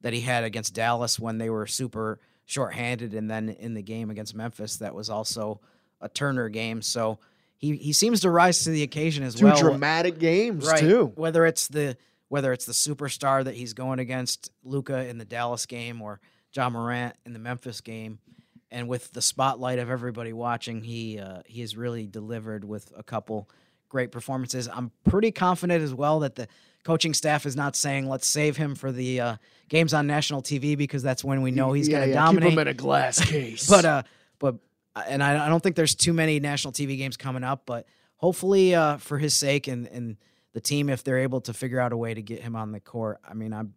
that 0.00 0.14
he 0.14 0.22
had 0.22 0.42
against 0.42 0.74
Dallas 0.74 1.18
when 1.20 1.36
they 1.38 1.50
were 1.50 1.66
super 1.66 2.18
shorthanded, 2.46 3.12
and 3.14 3.30
then 3.30 3.50
in 3.50 3.74
the 3.74 3.82
game 3.82 4.10
against 4.10 4.34
Memphis 4.34 4.76
that 4.76 4.94
was 4.94 5.10
also 5.10 5.60
a 6.00 6.08
Turner 6.08 6.48
game. 6.48 6.80
So 6.82 7.18
he 7.56 7.76
he 7.76 7.92
seems 7.92 8.20
to 8.20 8.30
rise 8.30 8.64
to 8.64 8.70
the 8.70 8.82
occasion 8.82 9.22
as 9.22 9.34
Two 9.34 9.46
well. 9.46 9.58
dramatic 9.58 10.18
games 10.18 10.66
right. 10.66 10.80
too. 10.80 11.12
Whether 11.14 11.44
it's 11.46 11.68
the 11.68 11.96
whether 12.28 12.52
it's 12.52 12.64
the 12.66 12.72
superstar 12.72 13.44
that 13.44 13.54
he's 13.54 13.74
going 13.74 13.98
against 13.98 14.50
Luka 14.62 15.06
in 15.06 15.18
the 15.18 15.24
Dallas 15.24 15.66
game 15.66 16.00
or 16.00 16.20
Ja 16.54 16.70
Morant 16.70 17.16
in 17.26 17.32
the 17.32 17.38
Memphis 17.38 17.80
game, 17.80 18.18
and 18.70 18.88
with 18.88 19.12
the 19.12 19.22
spotlight 19.22 19.78
of 19.78 19.90
everybody 19.90 20.32
watching, 20.32 20.82
he 20.82 21.18
uh, 21.18 21.42
he 21.46 21.60
has 21.60 21.76
really 21.76 22.06
delivered 22.06 22.64
with 22.64 22.92
a 22.96 23.02
couple 23.02 23.48
great 23.88 24.10
performances. 24.10 24.68
I'm 24.68 24.90
pretty 25.08 25.30
confident 25.30 25.82
as 25.82 25.94
well 25.94 26.20
that 26.20 26.34
the 26.34 26.48
coaching 26.84 27.14
staff 27.14 27.46
is 27.46 27.56
not 27.56 27.76
saying 27.76 28.08
let's 28.08 28.26
save 28.26 28.56
him 28.56 28.74
for 28.74 28.92
the 28.92 29.20
uh, 29.20 29.36
games 29.68 29.94
on 29.94 30.06
national 30.06 30.42
TV 30.42 30.76
because 30.76 31.02
that's 31.02 31.24
when 31.24 31.42
we 31.42 31.50
know 31.50 31.72
he's 31.72 31.88
yeah, 31.88 31.98
going 31.98 32.08
to 32.08 32.14
yeah, 32.14 32.24
dominate. 32.24 32.50
Keep 32.50 32.52
him 32.52 32.58
in 32.58 32.68
a 32.68 32.74
glass 32.74 33.24
case. 33.24 33.66
but 33.70 33.84
uh, 33.84 34.02
but 34.38 34.56
and 35.06 35.22
I, 35.22 35.46
I 35.46 35.48
don't 35.48 35.62
think 35.62 35.76
there's 35.76 35.94
too 35.94 36.12
many 36.12 36.40
national 36.40 36.72
TV 36.72 36.98
games 36.98 37.16
coming 37.16 37.44
up, 37.44 37.62
but 37.66 37.86
hopefully 38.16 38.74
uh, 38.74 38.96
for 38.98 39.18
his 39.18 39.34
sake 39.34 39.68
and 39.68 39.86
and 39.88 40.16
the 40.52 40.60
team, 40.60 40.88
if 40.88 41.02
they're 41.02 41.18
able 41.18 41.40
to 41.42 41.52
figure 41.52 41.80
out 41.80 41.92
a 41.92 41.96
way 41.96 42.14
to 42.14 42.22
get 42.22 42.40
him 42.40 42.54
on 42.54 42.70
the 42.72 42.80
court, 42.80 43.18
I 43.28 43.34
mean, 43.34 43.52
I'm 43.52 43.74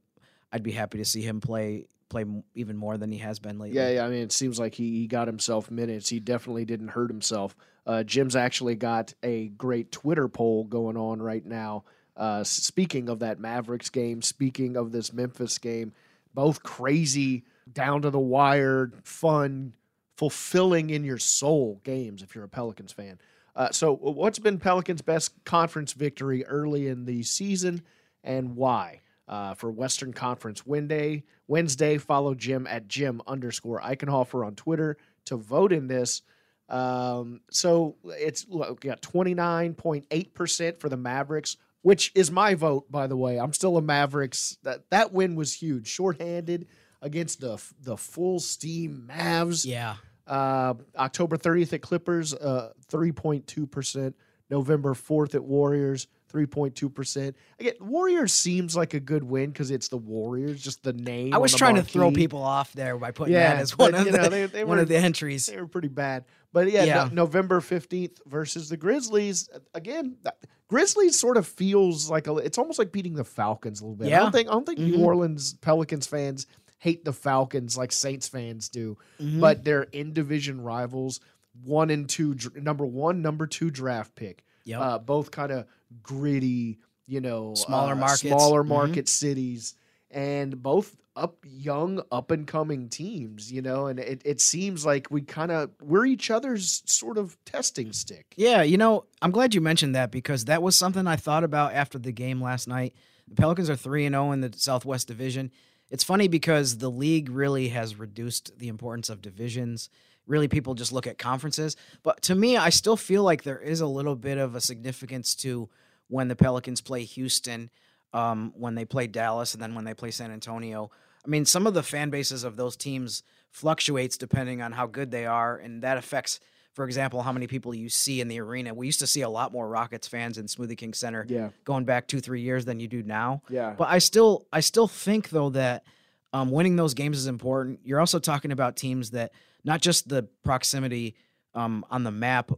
I'd 0.51 0.63
be 0.63 0.71
happy 0.71 0.97
to 0.99 1.05
see 1.05 1.21
him 1.21 1.41
play 1.41 1.87
play 2.09 2.25
even 2.55 2.77
more 2.77 2.97
than 2.97 3.11
he 3.11 3.19
has 3.19 3.39
been 3.39 3.59
lately. 3.59 3.77
Yeah, 3.77 3.89
yeah. 3.89 4.05
I 4.05 4.09
mean, 4.09 4.21
it 4.21 4.31
seems 4.31 4.59
like 4.59 4.75
he, 4.75 4.99
he 4.99 5.07
got 5.07 5.27
himself 5.27 5.69
minutes. 5.69 6.09
He 6.09 6.19
definitely 6.19 6.65
didn't 6.65 6.89
hurt 6.89 7.09
himself. 7.09 7.55
Uh, 7.85 8.03
Jim's 8.03 8.35
actually 8.35 8.75
got 8.75 9.13
a 9.23 9.47
great 9.49 9.91
Twitter 9.91 10.27
poll 10.27 10.63
going 10.63 10.97
on 10.97 11.21
right 11.21 11.45
now. 11.45 11.83
Uh, 12.15 12.43
speaking 12.43 13.09
of 13.09 13.19
that 13.19 13.39
Mavericks 13.39 13.89
game, 13.89 14.21
speaking 14.21 14.75
of 14.75 14.91
this 14.91 15.13
Memphis 15.13 15.57
game, 15.57 15.93
both 16.33 16.63
crazy, 16.63 17.43
down 17.71 18.01
to 18.01 18.09
the 18.09 18.19
wire, 18.19 18.91
fun, 19.03 19.73
fulfilling 20.15 20.89
in 20.89 21.03
your 21.03 21.17
soul 21.17 21.79
games 21.83 22.23
if 22.23 22.33
you're 22.33 22.43
a 22.43 22.49
Pelicans 22.49 22.91
fan. 22.91 23.19
Uh, 23.55 23.71
so, 23.71 23.95
what's 23.95 24.39
been 24.39 24.59
Pelicans' 24.59 25.01
best 25.01 25.31
conference 25.43 25.93
victory 25.93 26.45
early 26.45 26.87
in 26.87 27.05
the 27.05 27.23
season, 27.23 27.81
and 28.23 28.55
why? 28.55 29.01
Uh, 29.27 29.53
for 29.53 29.69
Western 29.69 30.13
Conference 30.13 30.65
Wednesday, 30.65 31.21
Wednesday, 31.47 31.97
follow 31.97 32.33
Jim 32.33 32.65
at 32.65 32.87
Jim 32.87 33.21
underscore 33.27 33.81
Eichenhofer 33.81 34.45
on 34.45 34.55
Twitter 34.55 34.97
to 35.25 35.35
vote 35.35 35.73
in 35.73 35.87
this. 35.87 36.21
Um, 36.69 37.41
so 37.51 37.95
it's 38.05 38.45
look, 38.47 38.79
got 38.81 39.01
twenty 39.01 39.33
nine 39.33 39.73
point 39.73 40.05
eight 40.11 40.33
percent 40.33 40.79
for 40.79 40.87
the 40.89 40.97
Mavericks, 40.97 41.57
which 41.81 42.11
is 42.15 42.31
my 42.31 42.55
vote, 42.55 42.89
by 42.91 43.07
the 43.07 43.17
way. 43.17 43.37
I'm 43.37 43.53
still 43.53 43.77
a 43.77 43.81
Mavericks. 43.81 44.57
That 44.63 44.89
that 44.91 45.11
win 45.11 45.35
was 45.35 45.53
huge, 45.53 45.87
shorthanded 45.87 46.67
against 47.01 47.41
the 47.41 47.61
the 47.81 47.97
full 47.97 48.39
steam 48.39 49.09
Mavs. 49.09 49.65
Yeah. 49.65 49.95
Uh, 50.25 50.73
October 50.97 51.37
30th 51.37 51.71
at 51.71 51.81
Clippers, 51.81 52.33
uh, 52.33 52.73
3.2%. 52.91 54.13
November 54.49 54.93
4th 54.93 55.35
at 55.35 55.43
Warriors, 55.43 56.07
3.2%. 56.31 57.33
Again, 57.59 57.73
Warriors 57.79 58.33
seems 58.33 58.75
like 58.75 58.93
a 58.93 58.99
good 58.99 59.23
win 59.23 59.51
because 59.51 59.71
it's 59.71 59.87
the 59.87 59.97
Warriors, 59.97 60.61
just 60.61 60.83
the 60.83 60.93
name. 60.93 61.33
I 61.33 61.37
was 61.37 61.53
trying 61.53 61.75
to 61.75 61.83
throw 61.83 62.11
people 62.11 62.41
off 62.41 62.73
there 62.73 62.97
by 62.97 63.11
putting 63.11 63.33
Yeah, 63.33 63.53
that 63.53 63.61
as 63.61 63.77
one 63.77 63.91
but, 63.91 63.99
of 64.01 64.11
the 64.11 64.17
know, 64.17 64.29
they- 64.29 64.45
they 64.45 64.63
one 64.65 64.77
were- 64.77 64.83
of 64.83 64.89
the 64.89 64.97
entries. 64.97 65.45
They 65.47 65.57
were 65.57 65.67
pretty 65.67 65.87
bad. 65.87 66.25
But 66.53 66.71
yeah, 66.71 66.83
Yeah. 66.83 67.03
No- 67.05 67.23
November 67.23 67.59
15th 67.61 68.19
versus 68.25 68.69
the 68.69 68.77
Grizzlies. 68.77 69.49
Again, 69.73 70.17
that- 70.23 70.37
Grizzlies 70.67 71.17
sort 71.17 71.37
of 71.37 71.47
feels 71.47 72.09
like 72.09 72.27
a, 72.27 72.35
it's 72.37 72.57
almost 72.57 72.77
like 72.79 72.91
beating 72.91 73.13
the 73.13 73.23
Falcons 73.23 73.79
a 73.79 73.85
little 73.85 73.95
bit. 73.95 74.07
I 74.07 74.09
Yeah. 74.09 74.19
don't 74.19 74.31
think 74.33 74.49
I 74.49 74.51
don't 74.51 74.65
think 74.65 74.79
Mhm. 74.79 74.97
New 74.97 75.03
Orleans 75.05 75.53
Pelicans 75.55 76.07
fans 76.07 76.45
hate 76.79 77.05
the 77.05 77.13
Falcons 77.13 77.77
like 77.77 77.91
Saints 77.91 78.27
fans 78.27 78.69
do, 78.69 78.97
Mhm. 79.19 79.39
but 79.39 79.63
they're 79.63 79.83
in 79.83 80.13
division 80.13 80.61
rivals. 80.61 81.19
One 81.63 81.89
and 81.89 82.07
two, 82.07 82.35
number 82.55 82.85
one, 82.85 83.21
number 83.21 83.47
two 83.47 83.71
draft 83.71 84.13
pick. 84.15 84.43
Yep. 84.65 84.79
Uh, 84.79 84.99
both 84.99 85.31
kind 85.31 85.51
of 85.51 85.65
gritty, 86.03 86.79
you 87.05 87.21
know, 87.21 87.53
Smaller 87.55 87.93
uh, 87.93 87.97
markets. 87.97 88.21
smaller 88.21 88.63
Mhm. 88.63 88.67
market 88.67 89.07
cities, 89.09 89.75
and 90.11 90.61
both 90.61 90.95
up 91.15 91.37
young, 91.47 91.99
up 92.11 92.29
and 92.29 92.45
coming 92.45 92.89
teams. 92.89 93.51
You 93.51 93.61
know, 93.61 93.87
and 93.87 93.99
it, 93.99 94.21
it 94.25 94.39
seems 94.41 94.85
like 94.85 95.07
we 95.09 95.21
kind 95.21 95.51
of 95.51 95.71
we're 95.81 96.05
each 96.05 96.29
other's 96.29 96.83
sort 96.85 97.17
of 97.17 97.37
testing 97.45 97.91
stick. 97.93 98.33
Yeah, 98.37 98.61
you 98.61 98.77
know, 98.77 99.05
I'm 99.21 99.31
glad 99.31 99.55
you 99.55 99.61
mentioned 99.61 99.95
that 99.95 100.11
because 100.11 100.45
that 100.45 100.61
was 100.61 100.75
something 100.75 101.07
I 101.07 101.15
thought 101.15 101.43
about 101.43 101.73
after 101.73 101.97
the 101.97 102.11
game 102.11 102.41
last 102.41 102.67
night. 102.67 102.93
The 103.27 103.35
Pelicans 103.35 103.69
are 103.69 103.75
3 103.75 104.05
and 104.05 104.13
0 104.13 104.31
in 104.31 104.41
the 104.41 104.53
Southwest 104.55 105.07
Division. 105.07 105.51
It's 105.89 106.03
funny 106.03 106.27
because 106.27 106.77
the 106.77 106.91
league 106.91 107.29
really 107.29 107.69
has 107.69 107.97
reduced 107.97 108.57
the 108.59 108.67
importance 108.67 109.09
of 109.09 109.21
divisions. 109.21 109.89
Really 110.27 110.47
people 110.47 110.75
just 110.75 110.91
look 110.91 111.07
at 111.07 111.17
conferences, 111.17 111.75
but 112.03 112.21
to 112.23 112.35
me 112.35 112.57
I 112.57 112.69
still 112.69 112.97
feel 112.97 113.23
like 113.23 113.43
there 113.43 113.59
is 113.59 113.79
a 113.81 113.87
little 113.87 114.15
bit 114.15 114.37
of 114.37 114.55
a 114.55 114.61
significance 114.61 115.33
to 115.35 115.69
when 116.09 116.27
the 116.27 116.35
Pelicans 116.35 116.81
play 116.81 117.03
Houston, 117.03 117.69
um, 118.13 118.53
when 118.55 118.75
they 118.75 118.85
play 118.85 119.07
Dallas 119.07 119.53
and 119.53 119.61
then 119.61 119.73
when 119.75 119.85
they 119.85 119.93
play 119.93 120.11
San 120.11 120.31
Antonio. 120.31 120.91
I 121.25 121.29
mean, 121.29 121.45
some 121.45 121.65
of 121.67 121.73
the 121.73 121.83
fan 121.83 122.09
bases 122.09 122.43
of 122.43 122.55
those 122.57 122.75
teams 122.77 123.23
fluctuates 123.51 124.17
depending 124.17 124.61
on 124.61 124.71
how 124.73 124.85
good 124.85 125.11
they 125.11 125.25
are 125.25 125.57
and 125.57 125.81
that 125.83 125.97
affects 125.97 126.39
for 126.73 126.85
example, 126.85 127.23
how 127.23 127.31
many 127.31 127.47
people 127.47 127.73
you 127.73 127.89
see 127.89 128.21
in 128.21 128.27
the 128.27 128.39
arena. 128.39 128.71
We 128.71 128.85
used 128.85 128.99
to 128.99 129.07
see 129.07 129.21
a 129.21 129.29
lot 129.29 129.51
more 129.51 129.67
Rockets 129.67 130.07
fans 130.07 130.37
in 130.37 130.45
Smoothie 130.45 130.77
King 130.77 130.93
Center 130.93 131.25
Yeah. 131.27 131.49
going 131.65 131.85
back 131.85 132.07
two, 132.07 132.19
three 132.19 132.41
years 132.41 132.65
than 132.65 132.79
you 132.79 132.87
do 132.87 133.01
now. 133.01 133.41
Yeah. 133.49 133.73
But 133.75 133.87
I 133.87 133.97
still, 133.97 134.45
I 134.53 134.59
still 134.59 134.87
think 134.87 135.29
though 135.29 135.49
that 135.49 135.85
um, 136.33 136.51
winning 136.51 136.75
those 136.75 136.93
games 136.93 137.17
is 137.17 137.25
important. 137.25 137.79
You're 137.83 137.99
also 137.99 138.19
talking 138.19 138.51
about 138.51 138.75
teams 138.75 139.09
that 139.09 139.31
not 139.67 139.81
just 139.81 140.07
the 140.07 140.23
proximity 140.43 141.15
um, 141.53 141.85
on 141.91 142.03
the 142.03 142.11
map 142.11 142.51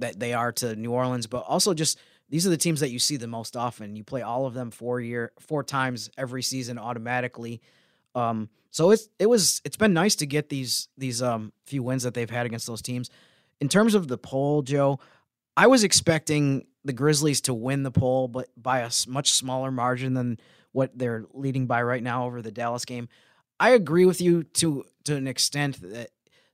that 0.00 0.18
they 0.18 0.34
are 0.34 0.50
to 0.50 0.74
New 0.74 0.90
Orleans, 0.90 1.26
but 1.26 1.44
also 1.46 1.72
just 1.72 1.98
these 2.28 2.46
are 2.46 2.50
the 2.50 2.56
teams 2.56 2.80
that 2.80 2.90
you 2.90 2.98
see 2.98 3.16
the 3.16 3.26
most 3.26 3.56
often. 3.56 3.96
You 3.96 4.04
play 4.04 4.22
all 4.22 4.46
of 4.46 4.52
them 4.52 4.70
four 4.70 5.00
year, 5.00 5.32
four 5.38 5.62
times 5.62 6.10
every 6.18 6.42
season 6.42 6.76
automatically. 6.76 7.60
Um, 8.14 8.48
so 8.70 8.90
it's 8.90 9.08
it 9.18 9.26
was 9.26 9.62
it's 9.64 9.76
been 9.76 9.94
nice 9.94 10.16
to 10.16 10.26
get 10.26 10.48
these 10.48 10.88
these 10.98 11.22
um 11.22 11.52
few 11.64 11.82
wins 11.82 12.02
that 12.02 12.14
they've 12.14 12.28
had 12.28 12.46
against 12.46 12.66
those 12.66 12.82
teams. 12.82 13.10
In 13.60 13.68
terms 13.68 13.94
of 13.94 14.08
the 14.08 14.18
poll, 14.18 14.62
Joe, 14.62 14.98
I 15.56 15.68
was 15.68 15.84
expecting 15.84 16.66
the 16.84 16.92
Grizzlies 16.92 17.42
to 17.42 17.54
win 17.54 17.84
the 17.84 17.90
poll, 17.90 18.26
but 18.26 18.48
by 18.56 18.80
a 18.80 18.90
much 19.06 19.32
smaller 19.32 19.70
margin 19.70 20.14
than 20.14 20.40
what 20.72 20.96
they're 20.96 21.24
leading 21.32 21.66
by 21.66 21.82
right 21.82 22.02
now 22.02 22.26
over 22.26 22.42
the 22.42 22.50
Dallas 22.50 22.84
game. 22.84 23.08
I 23.60 23.70
agree 23.70 24.06
with 24.06 24.20
you 24.20 24.42
to 24.44 24.84
to 25.04 25.16
an 25.16 25.28
extent 25.28 25.80
that 25.82 26.10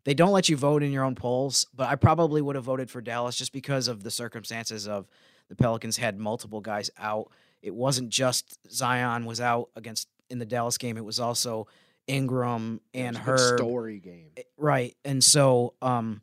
they 0.06 0.14
don't 0.14 0.30
let 0.30 0.48
you 0.48 0.56
vote 0.56 0.84
in 0.84 0.92
your 0.92 1.02
own 1.02 1.16
polls, 1.16 1.66
but 1.74 1.88
I 1.88 1.96
probably 1.96 2.40
would 2.40 2.54
have 2.54 2.64
voted 2.64 2.88
for 2.90 3.00
Dallas 3.00 3.36
just 3.36 3.52
because 3.52 3.88
of 3.88 4.04
the 4.04 4.10
circumstances 4.10 4.86
of 4.86 5.08
the 5.48 5.56
Pelicans 5.56 5.96
had 5.96 6.16
multiple 6.16 6.60
guys 6.60 6.90
out. 6.96 7.32
It 7.60 7.74
wasn't 7.74 8.08
just 8.10 8.56
Zion 8.70 9.24
was 9.24 9.40
out 9.40 9.68
against 9.74 10.06
in 10.30 10.38
the 10.38 10.46
Dallas 10.46 10.78
game. 10.78 10.96
It 10.96 11.04
was 11.04 11.18
also 11.18 11.66
Ingram 12.06 12.80
and 12.94 13.16
It 13.16 13.26
was 13.26 13.42
a 13.42 13.44
Herb. 13.48 13.56
big 13.58 13.66
story 13.66 13.98
game. 13.98 14.30
Right. 14.56 14.96
And 15.04 15.22
so 15.24 15.74
um 15.82 16.22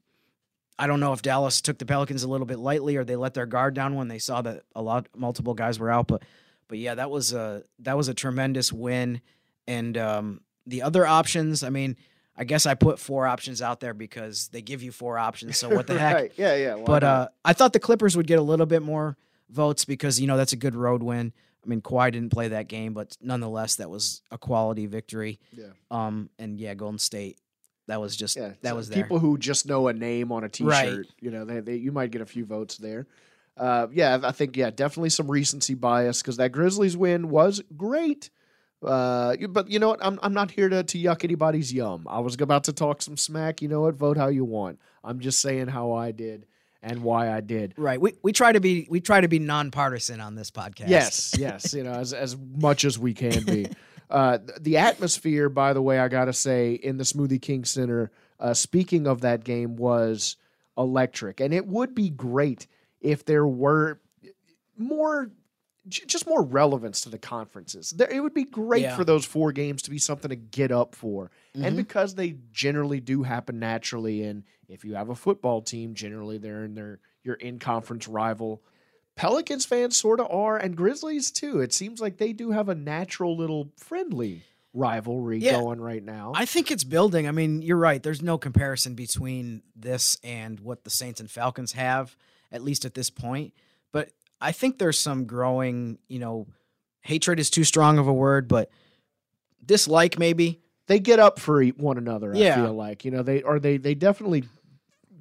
I 0.79 0.87
don't 0.87 1.01
know 1.01 1.11
if 1.11 1.21
Dallas 1.21 1.59
took 1.61 1.77
the 1.77 1.85
Pelicans 1.85 2.23
a 2.23 2.27
little 2.29 2.47
bit 2.47 2.59
lightly 2.59 2.95
or 2.95 3.03
they 3.03 3.15
let 3.17 3.33
their 3.33 3.45
guard 3.45 3.73
down 3.73 3.95
when 3.95 4.07
they 4.07 4.17
saw 4.17 4.41
that 4.43 4.63
a 4.75 4.81
lot 4.81 5.07
multiple 5.15 5.53
guys 5.53 5.77
were 5.77 5.91
out, 5.91 6.07
but 6.07 6.23
but 6.69 6.77
yeah, 6.77 6.95
that 6.95 7.11
was 7.11 7.33
a 7.33 7.63
that 7.79 7.97
was 7.97 8.07
a 8.07 8.13
tremendous 8.13 8.71
win 8.71 9.19
and 9.67 9.97
um 9.97 10.39
the 10.65 10.81
other 10.81 11.05
options, 11.05 11.63
I 11.63 11.69
mean, 11.69 11.97
I 12.35 12.45
guess 12.45 12.65
I 12.65 12.73
put 12.73 12.99
four 12.99 13.27
options 13.27 13.61
out 13.61 13.79
there 13.79 13.93
because 13.93 14.47
they 14.47 14.61
give 14.61 14.81
you 14.81 14.91
four 14.91 15.17
options, 15.17 15.57
so 15.57 15.69
what 15.69 15.87
the 15.87 15.99
heck? 15.99 16.15
Right. 16.15 16.31
Yeah, 16.35 16.55
yeah. 16.55 16.83
But 16.83 17.03
uh, 17.03 17.27
I 17.45 17.53
thought 17.53 17.73
the 17.73 17.79
Clippers 17.79 18.17
would 18.17 18.27
get 18.27 18.39
a 18.39 18.43
little 18.43 18.65
bit 18.65 18.81
more 18.81 19.17
votes 19.49 19.85
because 19.85 20.19
you 20.19 20.27
know 20.27 20.37
that's 20.37 20.53
a 20.53 20.57
good 20.57 20.75
road 20.75 21.03
win. 21.03 21.31
I 21.63 21.67
mean, 21.67 21.81
Kawhi 21.81 22.11
didn't 22.11 22.31
play 22.31 22.49
that 22.49 22.67
game, 22.67 22.93
but 22.93 23.15
nonetheless, 23.21 23.75
that 23.75 23.89
was 23.89 24.21
a 24.31 24.37
quality 24.37 24.85
victory. 24.85 25.39
Yeah. 25.55 25.67
Um, 25.91 26.29
and 26.37 26.59
yeah, 26.59 26.73
Golden 26.73 26.99
State, 26.99 27.37
that 27.87 28.01
was 28.01 28.15
just 28.15 28.35
yeah, 28.35 28.53
that 28.61 28.69
so 28.71 28.75
was 28.75 28.89
there. 28.89 29.03
people 29.03 29.19
who 29.19 29.37
just 29.37 29.65
know 29.65 29.87
a 29.87 29.93
name 29.93 30.31
on 30.31 30.43
a 30.43 30.49
T-shirt. 30.49 30.69
Right. 30.69 31.05
You 31.21 31.31
know, 31.31 31.45
they, 31.45 31.59
they 31.61 31.75
you 31.75 31.91
might 31.91 32.11
get 32.11 32.21
a 32.21 32.25
few 32.25 32.45
votes 32.45 32.77
there. 32.77 33.07
Uh, 33.55 33.87
yeah, 33.93 34.19
I 34.23 34.31
think 34.31 34.57
yeah, 34.57 34.71
definitely 34.71 35.11
some 35.11 35.29
recency 35.29 35.75
bias 35.75 36.21
because 36.21 36.37
that 36.37 36.51
Grizzlies 36.51 36.97
win 36.97 37.29
was 37.29 37.61
great. 37.77 38.29
Uh, 38.83 39.35
but 39.49 39.69
you 39.69 39.79
know 39.79 39.89
what? 39.89 39.99
I'm 40.05 40.19
I'm 40.21 40.33
not 40.33 40.51
here 40.51 40.69
to 40.69 40.83
to 40.83 40.97
yuck 40.97 41.23
anybody's 41.23 41.73
yum. 41.73 42.05
I 42.09 42.19
was 42.19 42.39
about 42.39 42.65
to 42.65 42.73
talk 42.73 43.01
some 43.01 43.17
smack. 43.17 43.61
You 43.61 43.67
know 43.67 43.81
what? 43.81 43.95
Vote 43.95 44.17
how 44.17 44.27
you 44.27 44.45
want. 44.45 44.79
I'm 45.03 45.19
just 45.19 45.41
saying 45.41 45.67
how 45.67 45.93
I 45.93 46.11
did 46.11 46.45
and 46.81 47.01
why 47.01 47.31
I 47.31 47.41
did. 47.41 47.73
right. 47.77 47.99
We 47.99 48.13
we 48.21 48.33
try 48.33 48.51
to 48.51 48.59
be 48.59 48.85
we 48.89 48.99
try 48.99 49.21
to 49.21 49.27
be 49.27 49.39
nonpartisan 49.39 50.19
on 50.19 50.35
this 50.35 50.51
podcast. 50.51 50.89
Yes, 50.89 51.33
yes, 51.39 51.73
you 51.73 51.83
know, 51.83 51.93
as 51.93 52.13
as 52.13 52.35
much 52.37 52.83
as 52.85 52.99
we 52.99 53.13
can 53.13 53.43
be. 53.43 53.67
Uh, 54.09 54.37
the 54.59 54.77
atmosphere, 54.77 55.49
by 55.49 55.73
the 55.73 55.81
way, 55.81 55.97
I 55.97 56.07
gotta 56.07 56.33
say, 56.33 56.73
in 56.73 56.97
the 56.97 57.03
Smoothie 57.03 57.41
King 57.41 57.65
Center. 57.65 58.11
Uh, 58.39 58.53
speaking 58.53 59.07
of 59.07 59.21
that 59.21 59.43
game, 59.43 59.77
was 59.77 60.35
electric, 60.77 61.39
and 61.39 61.53
it 61.53 61.65
would 61.65 61.95
be 61.95 62.09
great 62.09 62.67
if 62.99 63.23
there 63.25 63.47
were 63.47 63.99
more, 64.77 65.31
j- 65.87 66.05
just 66.05 66.27
more 66.27 66.41
relevance 66.43 67.01
to 67.01 67.09
the 67.09 67.17
conferences. 67.17 67.91
There, 67.91 68.09
it 68.09 68.21
would 68.21 68.33
be 68.33 68.43
great 68.45 68.83
Yeah. 68.83 68.95
for 68.95 69.03
those 69.03 69.25
four 69.25 69.51
games 69.51 69.81
to 69.83 69.89
be 69.91 69.97
something 69.99 70.29
to 70.29 70.35
get 70.35 70.71
up 70.71 70.95
for, 70.95 71.31
and 71.53 71.73
Mhm. 71.73 71.77
because 71.77 72.15
they 72.15 72.37
generally 72.51 72.99
do 72.99 73.23
happen 73.23 73.59
naturally. 73.59 74.23
And 74.23 74.43
if 74.69 74.83
you 74.85 74.95
have 74.95 75.09
a 75.09 75.15
football 75.15 75.61
team, 75.61 75.93
generally 75.93 76.37
they're 76.37 76.63
in 76.65 76.75
their 76.75 76.99
your 77.23 77.35
in 77.35 77.57
conference 77.59 78.07
rival. 78.07 78.61
Pelicans 79.15 79.65
fans 79.65 79.95
sort 79.95 80.19
of 80.19 80.27
are, 80.31 80.57
and 80.57 80.75
Grizzlies 80.75 81.31
too. 81.31 81.59
It 81.61 81.71
seems 81.73 82.01
like 82.01 82.17
they 82.17 82.33
do 82.33 82.51
have 82.51 82.67
a 82.67 82.75
natural 82.75 83.37
little 83.37 83.71
friendly 83.77 84.41
rivalry 84.73 85.37
Yeah. 85.37 85.59
going 85.59 85.79
right 85.79 86.03
now. 86.03 86.31
I 86.35 86.45
think 86.45 86.71
it's 86.71 86.83
building. 86.83 87.27
I 87.27 87.31
mean, 87.31 87.61
you're 87.61 87.77
right. 87.77 88.01
There's 88.01 88.23
no 88.23 88.37
comparison 88.39 88.95
between 88.95 89.61
this 89.75 90.17
and 90.23 90.59
what 90.61 90.83
the 90.83 90.89
Saints 90.89 91.19
and 91.19 91.29
Falcons 91.29 91.73
have, 91.73 92.17
at 92.51 92.63
least 92.63 92.83
at 92.83 92.95
this 92.95 93.11
point. 93.11 93.53
But 93.91 94.09
I 94.43 94.51
think 94.51 94.77
there's 94.77 94.99
some 94.99 95.25
growing, 95.25 95.97
you 96.08 96.19
know, 96.19 96.47
hatred 97.01 97.39
is 97.39 97.49
too 97.49 97.63
strong 97.63 97.97
of 97.97 98.08
a 98.08 98.13
word, 98.13 98.47
but 98.47 98.69
dislike 99.65 100.19
maybe. 100.19 100.60
they 100.88 100.99
get 100.99 101.19
up 101.19 101.39
for 101.39 101.63
one 101.65 101.97
another. 101.97 102.36
I 102.36 102.39
feel 102.56 102.73
like 102.73 103.06
you 103.06 103.12
know 103.12 103.23
they 103.23 103.41
or 103.41 103.60
they 103.60 103.77
they 103.77 103.95
definitely 103.95 104.43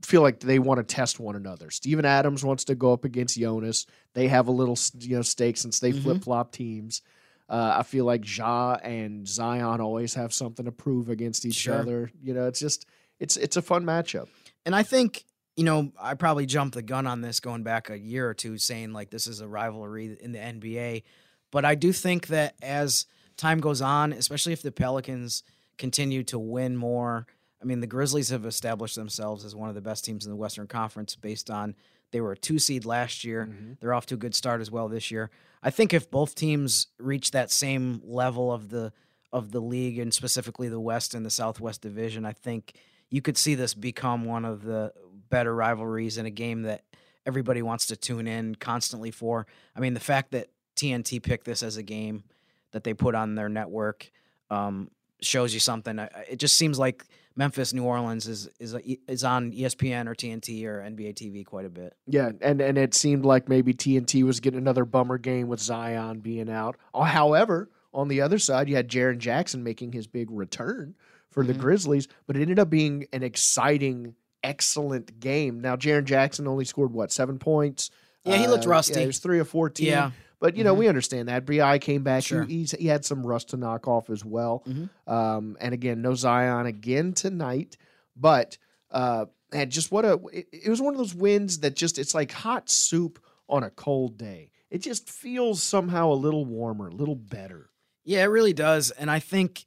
feel 0.05 0.23
like 0.23 0.41
they 0.41 0.59
want 0.59 0.79
to 0.79 0.85
test 0.95 1.21
one 1.21 1.37
another. 1.37 1.71
Steven 1.71 2.05
Adams 2.05 2.45
wants 2.45 2.65
to 2.65 2.75
go 2.75 2.93
up 2.93 3.05
against 3.05 3.39
Jonas. 3.39 3.87
They 4.15 4.29
have 4.29 4.49
a 4.49 4.53
little 4.53 4.77
you 4.99 5.17
know 5.17 5.23
stake 5.23 5.57
since 5.57 5.79
they 5.79 5.93
Mhm. 5.93 6.03
flip 6.03 6.25
flop 6.25 6.51
teams. 6.53 7.03
Uh, 7.49 7.77
I 7.79 7.83
feel 7.83 8.05
like 8.05 8.25
Ja 8.37 8.75
and 8.83 9.29
Zion 9.29 9.81
always 9.81 10.15
have 10.15 10.33
something 10.33 10.65
to 10.65 10.73
prove 10.73 11.09
against 11.11 11.45
each 11.45 11.55
Sure. 11.55 11.75
other. 11.81 12.11
You 12.21 12.35
know, 12.35 12.47
it's 12.49 12.59
just 12.61 12.87
it's 13.21 13.37
it's 13.37 13.57
a 13.57 13.63
fun 13.63 13.85
matchup. 13.85 14.29
And 14.65 14.75
I 14.75 14.83
think, 14.83 15.25
you 15.57 15.65
know, 15.65 15.93
I 16.01 16.15
probably 16.15 16.47
jumped 16.47 16.75
the 16.75 16.83
gun 16.83 17.07
on 17.07 17.21
this 17.21 17.41
going 17.41 17.63
back 17.63 17.91
a 17.91 17.99
year 17.99 18.29
or 18.29 18.35
two, 18.35 18.59
saying 18.59 18.93
like 18.93 19.11
this 19.11 19.27
is 19.27 19.41
a 19.41 19.49
rivalry 19.49 20.17
in 20.21 20.33
the 20.33 20.39
NBA. 20.39 21.03
But 21.51 21.65
I 21.65 21.75
do 21.75 21.93
think 21.93 22.29
that 22.29 22.55
as 22.63 23.07
time 23.37 23.61
goes 23.61 23.83
on, 23.83 24.13
especially 24.13 24.53
if 24.53 24.63
the 24.63 24.73
Pelicans 24.73 25.43
continue 25.77 26.23
to 26.25 26.39
win 26.39 26.77
more, 26.77 27.27
I 27.61 27.65
mean, 27.65 27.81
the 27.81 27.87
Grizzlies 27.87 28.31
have 28.31 28.47
established 28.47 28.97
themselves 28.97 29.45
as 29.45 29.55
one 29.55 29.69
of 29.69 29.75
the 29.75 29.81
best 29.81 30.05
teams 30.05 30.25
in 30.25 30.31
the 30.31 30.37
Western 30.37 30.67
Conference 30.67 31.15
based 31.15 31.51
on 31.51 31.75
they 32.11 32.21
were 32.21 32.33
a 32.33 32.37
two 32.37 32.59
seed 32.59 32.85
last 32.85 33.25
year. 33.25 33.49
Mm-hmm. 33.51 33.73
They're 33.81 33.95
off 33.95 34.07
to 34.07 34.15
a 34.15 34.19
good 34.19 34.35
start 34.35 34.61
as 34.61 34.71
well 34.71 34.89
this 34.89 35.11
year. 35.11 35.31
I 35.63 35.71
think 35.71 35.95
if 35.95 36.11
both 36.11 36.35
teams 36.35 36.89
reach 36.99 37.31
that 37.31 37.51
same 37.51 38.01
level 38.05 38.53
of 38.53 38.71
the 38.71 38.93
of 39.33 39.51
the 39.51 39.61
league 39.61 39.99
and 39.99 40.13
specifically 40.13 40.69
the 40.69 40.81
West 40.81 41.15
and 41.15 41.25
the 41.25 41.31
Southwest 41.31 41.81
division, 41.81 42.27
I 42.27 42.33
think 42.33 42.75
you 43.09 43.23
could 43.23 43.39
see 43.39 43.55
this 43.55 43.73
become 43.73 44.25
one 44.25 44.45
of 44.45 44.63
the 44.63 44.93
better 45.33 45.53
rivalries 45.53 46.19
in 46.19 46.27
a 46.27 46.31
game 46.31 46.63
that 46.63 46.85
everybody 47.27 47.63
wants 47.63 47.87
to 47.87 47.97
tune 47.97 48.29
in 48.29 48.55
constantly 48.55 49.11
for. 49.11 49.47
I 49.75 49.81
mean, 49.81 49.95
the 49.95 50.01
fact 50.01 50.31
that 50.33 50.49
TNT 50.77 51.21
picked 51.23 51.45
this 51.45 51.63
as 51.65 51.77
a 51.77 51.83
game 51.83 52.23
that 52.71 52.85
they 52.85 52.95
put 52.95 53.15
on 53.17 53.35
their 53.35 53.49
network 53.49 54.11
um, 54.51 54.91
shows 55.21 55.53
you 55.55 55.61
something. 55.61 55.99
It 56.31 56.37
just 56.37 56.57
seems 56.57 56.79
like 56.79 57.05
Memphis, 57.35 57.73
New 57.73 57.85
Orleans 57.85 58.29
is 58.29 58.49
is 58.61 58.75
is 59.09 59.25
on 59.25 59.53
ESPN 59.53 60.07
or 60.07 60.15
TNT 60.15 60.65
or 60.67 60.81
NBA 60.83 61.15
TV 61.15 61.45
quite 61.47 61.65
a 61.65 61.71
bit. 61.71 61.95
Yeah, 62.07 62.33
and 62.43 62.61
and 62.61 62.77
it 62.77 62.93
seemed 62.95 63.25
like 63.25 63.49
maybe 63.49 63.73
TNT 63.73 64.23
was 64.25 64.41
getting 64.41 64.59
another 64.59 64.85
bummer 64.85 65.17
game 65.19 65.49
with 65.49 65.61
Zion 65.61 66.21
being 66.21 66.51
out. 66.51 66.77
Uh, 66.93 67.05
However, 67.05 67.71
on 67.95 68.09
the 68.09 68.21
other 68.21 68.39
side, 68.39 68.69
you 68.69 68.77
had 68.77 68.89
Jaren 68.89 69.17
Jackson 69.19 69.63
making 69.63 69.93
his 69.93 70.07
big 70.07 70.31
return 70.31 70.95
for 71.31 71.43
the 71.45 71.55
Mhm. 71.55 71.61
Grizzlies, 71.61 72.09
but 72.27 72.37
it 72.37 72.43
ended 72.43 72.59
up 72.59 72.69
being 72.69 73.07
an 73.15 73.23
exciting, 73.23 74.15
excellent 74.43 75.21
game. 75.21 75.61
Now, 75.61 75.77
Jaren 75.77 76.05
Jackson 76.05 76.47
only 76.49 76.65
scored 76.65 76.93
what 76.93 77.13
seven 77.13 77.39
points. 77.39 77.91
Yeah, 78.25 78.37
he 78.37 78.47
looked 78.47 78.67
Uh, 78.67 78.71
rusty. 78.71 78.95
Yeah, 78.95 79.01
he 79.01 79.07
was 79.07 79.19
three 79.19 79.39
or 79.39 79.45
fourteen. 79.45 79.87
Yeah. 79.89 80.11
But 80.41 80.57
you 80.57 80.65
know 80.65 80.75
Mhm. 80.75 80.79
we 80.79 80.89
understand 80.89 81.29
that. 81.29 81.47
Bi 81.47 81.79
came 81.79 82.03
back. 82.03 82.25
Sure. 82.25 82.43
He, 82.45 82.59
he's, 82.59 82.73
he 82.73 82.87
had 82.89 83.05
some 83.05 83.25
rust 83.25 83.51
to 83.51 83.57
knock 83.57 83.87
off 83.87 84.11
as 84.11 84.25
well. 84.25 84.65
Mhm. 84.67 84.89
Um, 85.07 85.57
and 85.61 85.73
again, 85.73 86.03
no 86.03 86.15
Zion 86.15 86.67
again 86.67 87.13
tonight. 87.13 87.77
But 88.17 88.59
uh, 88.91 89.27
man, 89.53 89.71
just 89.71 89.91
what 89.93 90.05
a 90.05 90.21
it, 90.33 90.49
it 90.53 90.69
was 90.69 90.81
one 90.81 90.95
of 90.95 90.99
those 90.99 91.15
wins 91.15 91.61
that 91.61 91.77
just 91.77 91.99
it's 91.99 92.15
like 92.15 92.33
hot 92.33 92.69
soup 92.71 93.21
on 93.49 93.63
a 93.63 93.71
cold 93.71 94.19
day. 94.19 94.51
It 94.71 94.79
just 94.79 95.09
feels 95.11 95.63
somehow 95.63 96.11
a 96.13 96.15
little 96.15 96.45
warmer, 96.45 96.89
a 96.89 96.93
little 96.95 97.15
better. 97.17 97.71
Yeah, 98.05 98.23
it 98.23 98.27
really 98.29 98.53
does. 98.55 98.91
And 98.91 99.11
I 99.11 99.19
think 99.21 99.67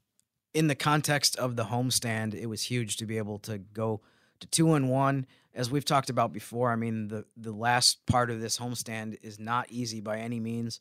in 0.53 0.67
the 0.67 0.75
context 0.75 1.37
of 1.37 1.55
the 1.55 1.65
homestand, 1.65 2.33
it 2.33 2.47
was 2.47 2.63
huge 2.63 2.97
to 2.97 3.05
be 3.05 3.17
able 3.17 3.39
to 3.39 3.57
go 3.59 4.01
to 4.39 4.47
two 4.47 4.73
and 4.73 4.89
one. 4.89 5.25
As 5.53 5.71
we've 5.71 5.85
talked 5.85 6.09
about 6.09 6.33
before, 6.33 6.71
I 6.71 6.75
mean 6.75 7.07
the 7.07 7.25
the 7.37 7.51
last 7.51 8.05
part 8.05 8.29
of 8.29 8.41
this 8.41 8.57
homestand 8.57 9.17
is 9.21 9.39
not 9.39 9.71
easy 9.71 10.01
by 10.01 10.19
any 10.19 10.39
means. 10.39 10.79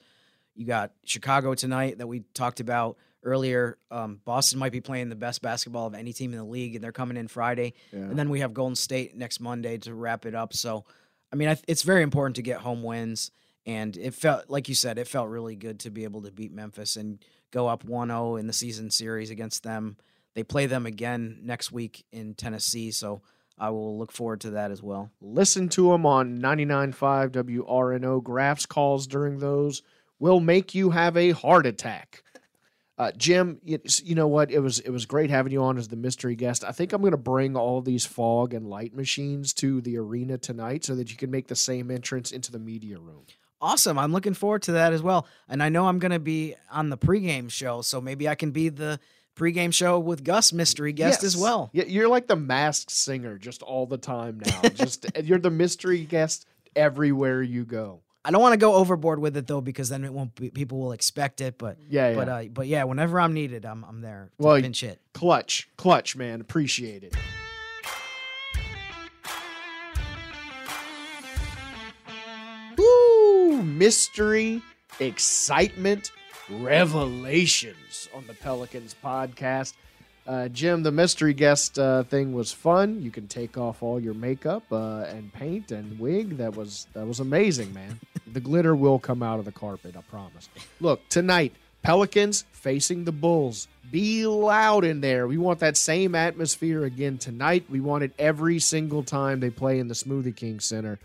You 0.55 0.67
got 0.67 0.93
Chicago 1.05 1.55
tonight 1.55 1.99
that 1.99 2.07
we 2.07 2.21
talked 2.35 2.61
about 2.61 2.97
earlier. 3.25 3.79
Um, 3.91 4.21
Boston 4.25 4.59
might 4.59 4.73
be 4.73 4.81
playing 4.81 5.09
the 5.09 5.17
best 5.17 5.43
basketball 5.43 5.87
of 5.87 5.95
any 5.95 6.13
team 6.13 6.33
in 6.33 6.39
the 6.39 6.45
league, 6.45 6.75
and 6.75 6.85
they're 6.85 6.93
coming 6.93 7.17
in 7.17 7.29
Friday. 7.29 7.75
And 8.11 8.19
then 8.19 8.29
we 8.29 8.41
have 8.41 8.55
Golden 8.55 8.77
State 8.77 9.17
next 9.17 9.41
Monday 9.41 9.79
to 9.79 9.95
wrap 9.95 10.27
it 10.27 10.35
up. 10.35 10.53
So, 10.53 10.85
I 11.33 11.37
mean, 11.37 11.49
I, 11.49 11.57
it's 11.67 11.83
very 11.83 12.03
important 12.03 12.37
to 12.37 12.43
get 12.43 12.61
home 12.61 12.83
wins. 12.83 13.31
And 13.67 13.97
it 13.97 14.15
felt, 14.15 14.51
like 14.51 14.69
you 14.69 14.75
said, 14.75 14.99
it 14.99 15.09
felt 15.09 15.29
really 15.31 15.57
good 15.57 15.81
to 15.81 15.91
be 15.91 16.05
able 16.05 16.23
to 16.23 16.31
beat 16.31 16.53
Memphis 16.53 16.97
and 16.97 17.19
go 17.51 17.67
up 17.67 17.83
1 17.83 18.09
0 18.09 18.37
in 18.37 18.47
the 18.47 18.53
season 18.53 18.91
series 18.91 19.31
against 19.31 19.63
them. 19.63 19.97
They 20.35 20.43
play 20.43 20.67
them 20.67 20.85
again 20.85 21.39
next 21.43 21.73
week 21.73 22.05
in 22.13 22.35
Tennessee. 22.35 22.91
So 22.91 23.23
I 23.59 23.71
will 23.71 23.99
look 23.99 24.13
forward 24.13 24.41
to 24.43 24.51
that 24.51 24.71
as 24.71 24.83
well. 24.83 25.11
Listen 25.21 25.69
to 25.71 25.91
them 25.91 26.05
on 26.07 26.39
99.5 26.39 27.31
WRNO. 27.31 28.23
Graf's 28.23 28.67
calls 28.67 29.07
during 29.07 29.39
those 29.39 29.83
will 30.19 30.41
make 30.41 30.75
you 30.75 30.91
have 30.91 31.17
a 31.17 31.31
heart 31.31 31.67
attack. 31.67 32.23
Uh, 32.97 33.11
Jim, 33.17 33.59
you, 33.65 33.81
you 34.05 34.15
know 34.15 34.29
what? 34.29 34.53
It 34.53 34.61
was 34.61 34.79
it 34.79 34.91
was 34.91 35.05
great 35.05 35.29
having 35.29 35.53
you 35.53 35.63
on 35.63 35.79
as 35.79 35.89
the 35.89 35.97
mystery 35.97 36.37
guest. 36.37 36.63
I 36.63 36.71
think 36.71 36.93
I'm 36.93 37.01
going 37.01 37.11
to 37.11 37.17
bring 37.17 37.57
all 37.57 37.81
these 37.81 38.07
fog 38.07 38.55
and 38.55 38.69
light 38.69 38.95
machines 38.95 39.53
to 39.55 39.81
the 39.81 39.99
arena 39.99 40.39
tonight 40.39 40.85
so 40.85 40.95
that 40.95 41.11
you 41.11 41.17
can 41.17 41.31
make 41.31 41.49
the 41.49 41.57
same 41.57 41.91
entrance 41.91 42.31
into 42.31 42.53
the 42.53 42.61
media 42.61 42.99
room. 42.99 43.25
Awesome. 43.61 43.99
I'm 43.99 44.13
looking 44.13 44.35
forward 44.35 44.63
to 44.63 44.73
that 44.73 44.93
as 44.93 45.03
well. 45.03 45.27
And 45.49 45.63
I 45.63 45.71
know 45.71 45.87
I'm 45.87 45.99
going 45.99 46.13
to 46.13 46.19
be 46.19 46.55
on 46.71 46.91
the 46.91 46.99
pregame 46.99 47.51
show. 47.51 47.83
So 47.83 48.01
maybe 48.01 48.29
I 48.29 48.35
can 48.35 48.51
be 48.51 48.69
the 48.69 49.01
pregame 49.37 49.73
show 49.73 49.99
with 49.99 50.25
Gus 50.25 50.53
mystery 50.53 50.93
guest 50.93 51.23
as 51.25 51.37
well. 51.37 51.71
Yeah, 51.73 51.85
you're 51.87 52.09
like 52.09 52.27
the 52.27 52.37
masked 52.37 52.91
singer 52.91 53.39
just 53.39 53.63
all 53.63 53.87
the 53.87 53.99
time 53.99 54.41
now. 54.45 54.61
just 54.75 55.07
you're 55.23 55.39
the 55.39 55.51
mystery 55.51 56.05
guest 56.05 56.47
everywhere 56.77 57.43
you 57.43 57.65
go. 57.65 58.01
I 58.27 58.31
don't 58.31 58.41
want 58.41 58.55
to 58.55 58.59
go 58.59 58.75
overboard 58.75 59.19
with 59.19 59.37
it 59.37 59.47
though, 59.47 59.61
because 59.61 59.91
then 59.91 60.03
it 60.03 60.13
won't 60.13 60.35
be, 60.35 60.49
people 60.51 60.79
will 60.79 60.93
expect 60.93 61.41
it. 61.43 61.59
But 61.59 61.77
Yeah, 61.89 62.11
yeah. 62.11 62.15
but 62.17 62.29
uh, 62.29 62.43
but 62.53 62.67
yeah, 62.67 62.85
whenever 62.85 63.21
I'm 63.21 63.35
needed, 63.35 63.67
I'm 63.67 63.85
I'm 63.85 64.01
there 64.01 64.31
to 64.39 64.43
Well, 64.47 64.61
pinch 64.61 64.81
hit. 64.81 65.01
Clutch, 65.13 65.69
clutch, 65.77 66.17
man. 66.17 66.41
Appreciate 66.41 67.03
it. 67.05 67.15
Woo! 72.77 73.63
Mystery, 73.63 74.63
excitement, 75.01 76.11
revelations 76.51 78.09
on 78.15 78.27
the 78.27 78.35
Pelicans 78.35 78.95
podcast. 79.03 79.75
Uh, 80.27 80.49
Jim, 80.49 80.83
the 80.83 80.93
mystery 80.93 81.35
guest 81.35 81.79
uh, 81.79 82.03
thing 82.05 82.33
was 82.33 82.51
fun. 82.51 83.03
You 83.03 83.11
can 83.11 83.29
take 83.29 83.59
off 83.59 83.83
all 83.83 84.01
your 84.01 84.15
makeup 84.15 84.63
uh, 84.73 85.01
and 85.03 85.33
paint 85.33 85.71
and 85.71 85.99
wig. 85.99 86.39
That 86.39 86.57
was 86.57 86.87
that 86.95 87.07
was 87.07 87.21
amazing, 87.21 87.75
man. 87.75 88.01
the 88.33 88.41
glitter 88.41 88.75
will 88.75 88.99
come 88.99 89.23
out 89.23 89.39
of 89.39 89.45
the 89.45 89.53
carpet, 89.53 89.97
I 89.97 90.01
promise. 90.03 90.49
Look, 90.81 91.07
tonight, 91.11 91.53
Pelicans 91.83 92.47
facing 92.53 93.05
the 93.05 93.13
Bulls. 93.13 93.69
Be 93.91 94.27
loud 94.27 94.85
in 94.85 95.03
there. 95.03 95.27
We 95.27 95.37
want 95.37 95.61
that 95.61 95.77
same 95.77 96.15
atmosphere 96.15 96.85
again 96.85 97.19
tonight. 97.19 97.65
We 97.69 97.81
want 97.81 98.03
it 98.05 98.13
every 98.19 98.59
single 98.59 99.03
time 99.03 99.41
they 99.41 99.51
play 99.51 99.79
in 99.79 99.89
the 99.89 99.95
Smoothie 99.95 100.35
King 100.35 100.59
Center. 100.59 100.99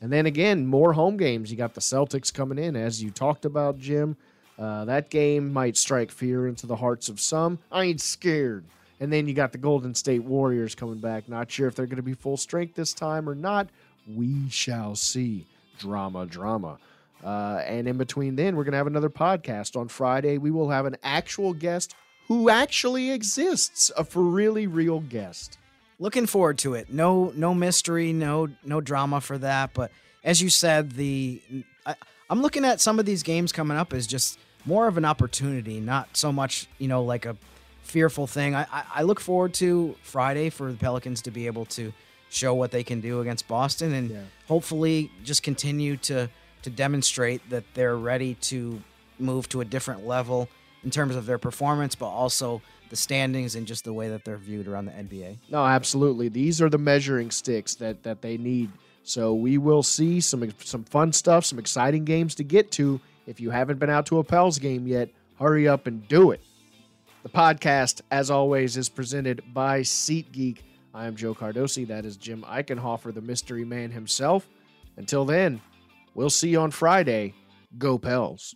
And 0.00 0.10
then 0.10 0.24
again, 0.24 0.66
more 0.66 0.94
home 0.94 1.18
games. 1.18 1.50
You 1.50 1.56
got 1.58 1.74
the 1.74 1.80
Celtics 1.80 2.32
coming 2.32 2.58
in, 2.58 2.74
as 2.74 3.02
you 3.02 3.10
talked 3.10 3.44
about, 3.44 3.78
Jim. 3.78 4.16
Uh, 4.58 4.84
that 4.84 5.10
game 5.10 5.52
might 5.52 5.76
strike 5.76 6.10
fear 6.10 6.46
into 6.46 6.66
the 6.66 6.76
hearts 6.76 7.08
of 7.08 7.20
some. 7.20 7.58
I 7.70 7.84
ain't 7.84 8.00
scared. 8.00 8.64
And 9.00 9.12
then 9.12 9.26
you 9.26 9.34
got 9.34 9.52
the 9.52 9.58
Golden 9.58 9.94
State 9.94 10.22
Warriors 10.22 10.74
coming 10.74 10.98
back. 10.98 11.28
Not 11.28 11.50
sure 11.50 11.66
if 11.66 11.74
they're 11.74 11.86
going 11.86 11.96
to 11.96 12.02
be 12.02 12.14
full 12.14 12.36
strength 12.36 12.74
this 12.74 12.92
time 12.92 13.28
or 13.28 13.34
not. 13.34 13.68
We 14.06 14.48
shall 14.48 14.94
see. 14.94 15.46
Drama, 15.78 16.26
drama. 16.26 16.78
Uh, 17.24 17.62
and 17.66 17.88
in 17.88 17.96
between 17.96 18.36
then, 18.36 18.54
we're 18.56 18.64
going 18.64 18.72
to 18.72 18.78
have 18.78 18.86
another 18.86 19.10
podcast. 19.10 19.76
On 19.76 19.88
Friday, 19.88 20.38
we 20.38 20.50
will 20.50 20.70
have 20.70 20.86
an 20.86 20.96
actual 21.02 21.52
guest 21.52 21.94
who 22.28 22.48
actually 22.48 23.10
exists, 23.10 23.90
a 23.96 24.04
for 24.04 24.22
really 24.22 24.66
real 24.66 25.00
guest. 25.00 25.58
Looking 25.98 26.26
forward 26.26 26.58
to 26.58 26.74
it. 26.74 26.92
No 26.92 27.32
no 27.36 27.54
mystery, 27.54 28.12
no 28.12 28.48
no 28.64 28.80
drama 28.80 29.20
for 29.20 29.38
that. 29.38 29.72
But 29.72 29.92
as 30.24 30.42
you 30.42 30.50
said, 30.50 30.92
the 30.92 31.40
I, 31.86 31.94
I'm 32.32 32.40
looking 32.40 32.64
at 32.64 32.80
some 32.80 32.98
of 32.98 33.04
these 33.04 33.22
games 33.22 33.52
coming 33.52 33.76
up 33.76 33.92
as 33.92 34.06
just 34.06 34.38
more 34.64 34.88
of 34.88 34.96
an 34.96 35.04
opportunity, 35.04 35.80
not 35.80 36.16
so 36.16 36.32
much 36.32 36.66
you 36.78 36.88
know 36.88 37.04
like 37.04 37.26
a 37.26 37.36
fearful 37.82 38.26
thing. 38.26 38.54
I, 38.54 38.62
I, 38.72 38.84
I 38.94 39.02
look 39.02 39.20
forward 39.20 39.52
to 39.54 39.94
Friday 40.02 40.48
for 40.48 40.72
the 40.72 40.78
Pelicans 40.78 41.20
to 41.22 41.30
be 41.30 41.46
able 41.46 41.66
to 41.66 41.92
show 42.30 42.54
what 42.54 42.70
they 42.70 42.82
can 42.82 43.02
do 43.02 43.20
against 43.20 43.46
Boston 43.46 43.92
and 43.92 44.26
hopefully 44.48 45.12
just 45.22 45.42
continue 45.42 45.98
to 45.98 46.30
to 46.62 46.70
demonstrate 46.70 47.46
that 47.50 47.64
they're 47.74 47.98
ready 47.98 48.34
to 48.36 48.80
move 49.18 49.46
to 49.50 49.60
a 49.60 49.64
different 49.66 50.06
level 50.06 50.48
in 50.84 50.90
terms 50.90 51.14
of 51.14 51.26
their 51.26 51.38
performance, 51.38 51.94
but 51.94 52.06
also 52.06 52.62
the 52.88 52.96
standings 52.96 53.56
and 53.56 53.66
just 53.66 53.84
the 53.84 53.92
way 53.92 54.08
that 54.08 54.24
they're 54.24 54.38
viewed 54.38 54.66
around 54.68 54.86
the 54.86 54.92
NBA. 54.92 55.36
No, 55.50 55.66
absolutely. 55.66 56.28
These 56.28 56.62
are 56.62 56.70
the 56.70 56.78
measuring 56.78 57.30
sticks 57.30 57.74
that 57.74 58.04
that 58.04 58.22
they 58.22 58.38
need. 58.38 58.70
So 59.04 59.34
we 59.34 59.58
will 59.58 59.82
see 59.82 60.20
some 60.20 60.52
some 60.60 60.84
fun 60.84 61.12
stuff, 61.12 61.44
some 61.44 61.58
exciting 61.58 62.04
games 62.04 62.34
to 62.36 62.44
get 62.44 62.70
to. 62.72 63.00
If 63.26 63.40
you 63.40 63.50
haven't 63.50 63.78
been 63.78 63.90
out 63.90 64.06
to 64.06 64.18
a 64.18 64.24
Pels 64.24 64.58
game 64.58 64.86
yet, 64.86 65.08
hurry 65.38 65.68
up 65.68 65.86
and 65.86 66.06
do 66.08 66.30
it. 66.30 66.40
The 67.22 67.28
podcast, 67.28 68.00
as 68.10 68.30
always, 68.30 68.76
is 68.76 68.88
presented 68.88 69.42
by 69.52 69.80
SeatGeek. 69.80 70.58
I 70.94 71.06
am 71.06 71.16
Joe 71.16 71.34
Cardosi. 71.34 71.86
That 71.86 72.04
is 72.04 72.16
Jim 72.16 72.42
Eichenhofer, 72.48 73.14
the 73.14 73.20
mystery 73.20 73.64
man 73.64 73.90
himself. 73.90 74.48
Until 74.96 75.24
then, 75.24 75.60
we'll 76.14 76.30
see 76.30 76.50
you 76.50 76.60
on 76.60 76.70
Friday. 76.70 77.34
Go 77.78 77.98
Pels. 77.98 78.54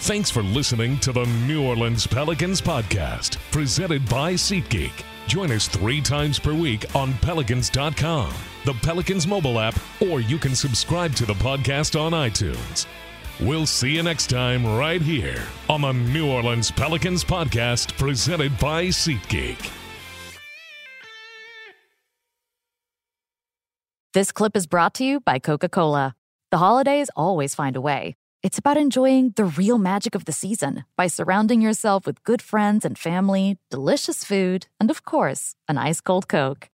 Thanks 0.00 0.30
for 0.30 0.42
listening 0.42 0.98
to 1.00 1.12
the 1.12 1.24
New 1.46 1.64
Orleans 1.64 2.06
Pelicans 2.06 2.60
podcast, 2.60 3.36
presented 3.50 4.08
by 4.08 4.34
SeatGeek. 4.34 4.92
Join 5.26 5.52
us 5.52 5.68
three 5.68 6.00
times 6.00 6.38
per 6.38 6.54
week 6.54 6.94
on 6.96 7.12
Pelicans.com, 7.14 8.32
the 8.64 8.74
Pelicans 8.74 9.26
mobile 9.26 9.58
app, 9.58 9.78
or 10.00 10.20
you 10.20 10.38
can 10.38 10.54
subscribe 10.54 11.14
to 11.14 11.26
the 11.26 11.34
podcast 11.34 11.98
on 11.98 12.12
iTunes. 12.12 12.86
We'll 13.40 13.66
see 13.66 13.94
you 13.94 14.02
next 14.02 14.28
time 14.28 14.66
right 14.66 15.00
here 15.00 15.42
on 15.68 15.82
the 15.82 15.92
New 15.92 16.28
Orleans 16.28 16.70
Pelicans 16.70 17.22
podcast 17.22 17.96
presented 17.96 18.58
by 18.58 18.86
SeatGeek. 18.86 19.70
This 24.14 24.32
clip 24.32 24.56
is 24.56 24.66
brought 24.66 24.94
to 24.94 25.04
you 25.04 25.20
by 25.20 25.38
Coca 25.38 25.68
Cola. 25.68 26.16
The 26.50 26.58
holidays 26.58 27.10
always 27.14 27.54
find 27.54 27.76
a 27.76 27.80
way. 27.80 28.16
It's 28.42 28.58
about 28.58 28.76
enjoying 28.76 29.34
the 29.36 29.44
real 29.44 29.78
magic 29.78 30.14
of 30.14 30.24
the 30.24 30.32
season 30.32 30.84
by 30.96 31.08
surrounding 31.08 31.60
yourself 31.60 32.06
with 32.06 32.24
good 32.24 32.40
friends 32.40 32.84
and 32.84 32.98
family, 32.98 33.58
delicious 33.70 34.24
food, 34.24 34.66
and 34.80 34.90
of 34.90 35.04
course, 35.04 35.54
an 35.68 35.76
ice 35.76 36.00
cold 36.00 36.26
Coke. 36.26 36.70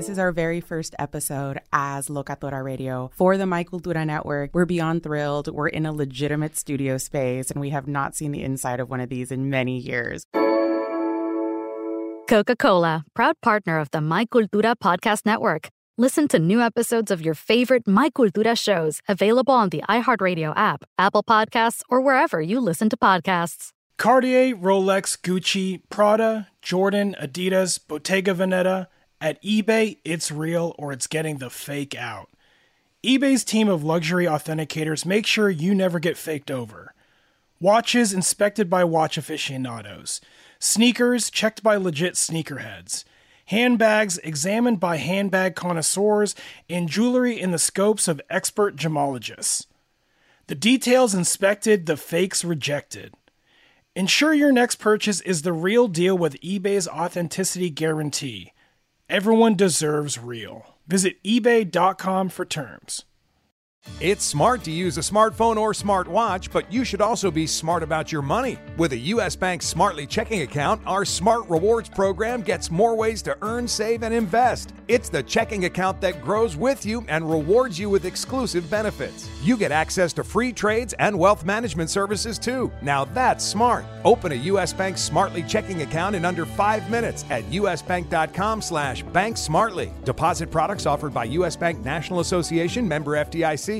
This 0.00 0.08
is 0.08 0.18
our 0.18 0.32
very 0.32 0.62
first 0.62 0.94
episode 0.98 1.60
as 1.74 2.08
Locatora 2.08 2.64
Radio 2.64 3.10
for 3.12 3.36
the 3.36 3.44
My 3.44 3.64
Cultura 3.64 4.06
Network. 4.06 4.48
We're 4.54 4.64
beyond 4.64 5.02
thrilled. 5.02 5.52
We're 5.52 5.68
in 5.68 5.84
a 5.84 5.92
legitimate 5.92 6.56
studio 6.56 6.96
space, 6.96 7.50
and 7.50 7.60
we 7.60 7.68
have 7.68 7.86
not 7.86 8.16
seen 8.16 8.32
the 8.32 8.42
inside 8.42 8.80
of 8.80 8.88
one 8.88 9.00
of 9.00 9.10
these 9.10 9.30
in 9.30 9.50
many 9.50 9.76
years. 9.76 10.24
Coca 12.30 12.56
Cola, 12.58 13.04
proud 13.12 13.38
partner 13.42 13.78
of 13.78 13.90
the 13.90 14.00
My 14.00 14.24
Cultura 14.24 14.74
Podcast 14.74 15.26
Network. 15.26 15.68
Listen 15.98 16.28
to 16.28 16.38
new 16.38 16.62
episodes 16.62 17.10
of 17.10 17.20
your 17.20 17.34
favorite 17.34 17.86
My 17.86 18.08
Cultura 18.08 18.58
shows 18.58 19.02
available 19.06 19.52
on 19.52 19.68
the 19.68 19.82
iHeartRadio 19.86 20.54
app, 20.56 20.82
Apple 20.96 21.22
Podcasts, 21.22 21.82
or 21.90 22.00
wherever 22.00 22.40
you 22.40 22.58
listen 22.58 22.88
to 22.88 22.96
podcasts. 22.96 23.68
Cartier, 23.98 24.56
Rolex, 24.56 25.20
Gucci, 25.20 25.82
Prada, 25.90 26.48
Jordan, 26.62 27.14
Adidas, 27.20 27.78
Bottega 27.86 28.32
Veneta. 28.32 28.86
At 29.20 29.42
eBay, 29.42 29.98
it's 30.02 30.32
real 30.32 30.74
or 30.78 30.92
it's 30.92 31.06
getting 31.06 31.38
the 31.38 31.50
fake 31.50 31.94
out. 31.94 32.30
eBay's 33.04 33.44
team 33.44 33.68
of 33.68 33.84
luxury 33.84 34.24
authenticators 34.24 35.04
make 35.04 35.26
sure 35.26 35.50
you 35.50 35.74
never 35.74 35.98
get 35.98 36.16
faked 36.16 36.50
over. 36.50 36.94
Watches 37.60 38.14
inspected 38.14 38.70
by 38.70 38.84
watch 38.84 39.18
aficionados. 39.18 40.22
Sneakers 40.58 41.30
checked 41.30 41.62
by 41.62 41.76
legit 41.76 42.14
sneakerheads. 42.14 43.04
Handbags 43.46 44.16
examined 44.18 44.80
by 44.80 44.96
handbag 44.96 45.54
connoisseurs. 45.54 46.34
And 46.70 46.88
jewelry 46.88 47.38
in 47.38 47.50
the 47.50 47.58
scopes 47.58 48.08
of 48.08 48.22
expert 48.30 48.76
gemologists. 48.76 49.66
The 50.46 50.54
details 50.54 51.14
inspected, 51.14 51.84
the 51.84 51.98
fakes 51.98 52.42
rejected. 52.42 53.14
Ensure 53.94 54.32
your 54.32 54.52
next 54.52 54.76
purchase 54.76 55.20
is 55.20 55.42
the 55.42 55.52
real 55.52 55.88
deal 55.88 56.16
with 56.16 56.40
eBay's 56.40 56.88
authenticity 56.88 57.68
guarantee. 57.68 58.52
Everyone 59.10 59.56
deserves 59.56 60.18
real. 60.18 60.76
Visit 60.86 61.20
eBay.com 61.24 62.28
for 62.28 62.44
terms. 62.44 63.06
It's 64.00 64.24
smart 64.24 64.64
to 64.64 64.70
use 64.70 64.96
a 64.96 65.02
smartphone 65.02 65.58
or 65.58 65.74
smartwatch, 65.74 66.50
but 66.50 66.72
you 66.72 66.84
should 66.84 67.02
also 67.02 67.30
be 67.30 67.46
smart 67.46 67.82
about 67.82 68.10
your 68.10 68.22
money. 68.22 68.58
With 68.78 68.92
a 68.92 69.08
U.S. 69.14 69.36
Bank 69.36 69.60
Smartly 69.60 70.06
checking 70.06 70.40
account, 70.40 70.80
our 70.86 71.04
Smart 71.04 71.48
Rewards 71.50 71.90
program 71.90 72.40
gets 72.40 72.70
more 72.70 72.94
ways 72.94 73.20
to 73.22 73.36
earn, 73.42 73.68
save, 73.68 74.02
and 74.02 74.14
invest. 74.14 74.72
It's 74.88 75.10
the 75.10 75.22
checking 75.22 75.66
account 75.66 76.00
that 76.00 76.22
grows 76.22 76.56
with 76.56 76.86
you 76.86 77.04
and 77.08 77.30
rewards 77.30 77.78
you 77.78 77.90
with 77.90 78.06
exclusive 78.06 78.70
benefits. 78.70 79.28
You 79.42 79.56
get 79.58 79.70
access 79.70 80.14
to 80.14 80.24
free 80.24 80.52
trades 80.52 80.94
and 80.98 81.18
wealth 81.18 81.44
management 81.44 81.90
services 81.90 82.38
too. 82.38 82.72
Now 82.80 83.04
that's 83.04 83.44
smart. 83.44 83.84
Open 84.04 84.32
a 84.32 84.46
U.S. 84.52 84.72
Bank 84.72 84.96
Smartly 84.96 85.42
checking 85.42 85.82
account 85.82 86.16
in 86.16 86.24
under 86.24 86.46
five 86.46 86.88
minutes 86.90 87.24
at 87.30 87.44
usbank.com 87.50 88.62
slash 88.62 89.04
banksmartly. 89.04 89.92
Deposit 90.04 90.50
products 90.50 90.86
offered 90.86 91.12
by 91.12 91.24
U.S. 91.24 91.54
Bank 91.54 91.84
National 91.84 92.20
Association 92.20 92.88
member 92.88 93.12
FDIC. 93.12 93.79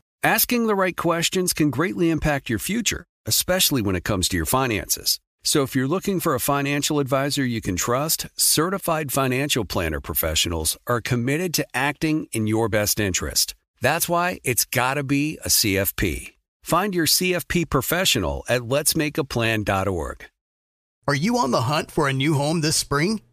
Asking 0.23 0.67
the 0.67 0.75
right 0.75 0.95
questions 0.95 1.51
can 1.51 1.71
greatly 1.71 2.11
impact 2.11 2.47
your 2.47 2.59
future, 2.59 3.05
especially 3.25 3.81
when 3.81 3.95
it 3.95 4.03
comes 4.03 4.29
to 4.29 4.37
your 4.37 4.45
finances. 4.45 5.19
So 5.43 5.63
if 5.63 5.75
you're 5.75 5.87
looking 5.87 6.19
for 6.19 6.35
a 6.35 6.39
financial 6.39 6.99
advisor 6.99 7.43
you 7.43 7.59
can 7.59 7.75
trust, 7.75 8.27
certified 8.35 9.11
financial 9.11 9.65
planner 9.65 9.99
professionals 9.99 10.77
are 10.85 11.01
committed 11.01 11.55
to 11.55 11.65
acting 11.73 12.27
in 12.33 12.45
your 12.45 12.69
best 12.69 12.99
interest. 12.99 13.55
That's 13.81 14.07
why 14.07 14.39
it's 14.43 14.63
got 14.63 14.93
to 14.93 15.03
be 15.03 15.39
a 15.43 15.49
CFP. 15.49 16.33
Find 16.61 16.93
your 16.93 17.07
CFP 17.07 17.71
professional 17.71 18.43
at 18.47 18.61
letsmakeaplan.org. 18.61 20.25
Are 21.07 21.15
you 21.15 21.39
on 21.39 21.49
the 21.49 21.61
hunt 21.61 21.89
for 21.89 22.07
a 22.07 22.13
new 22.13 22.35
home 22.35 22.61
this 22.61 22.75
spring, 22.75 23.21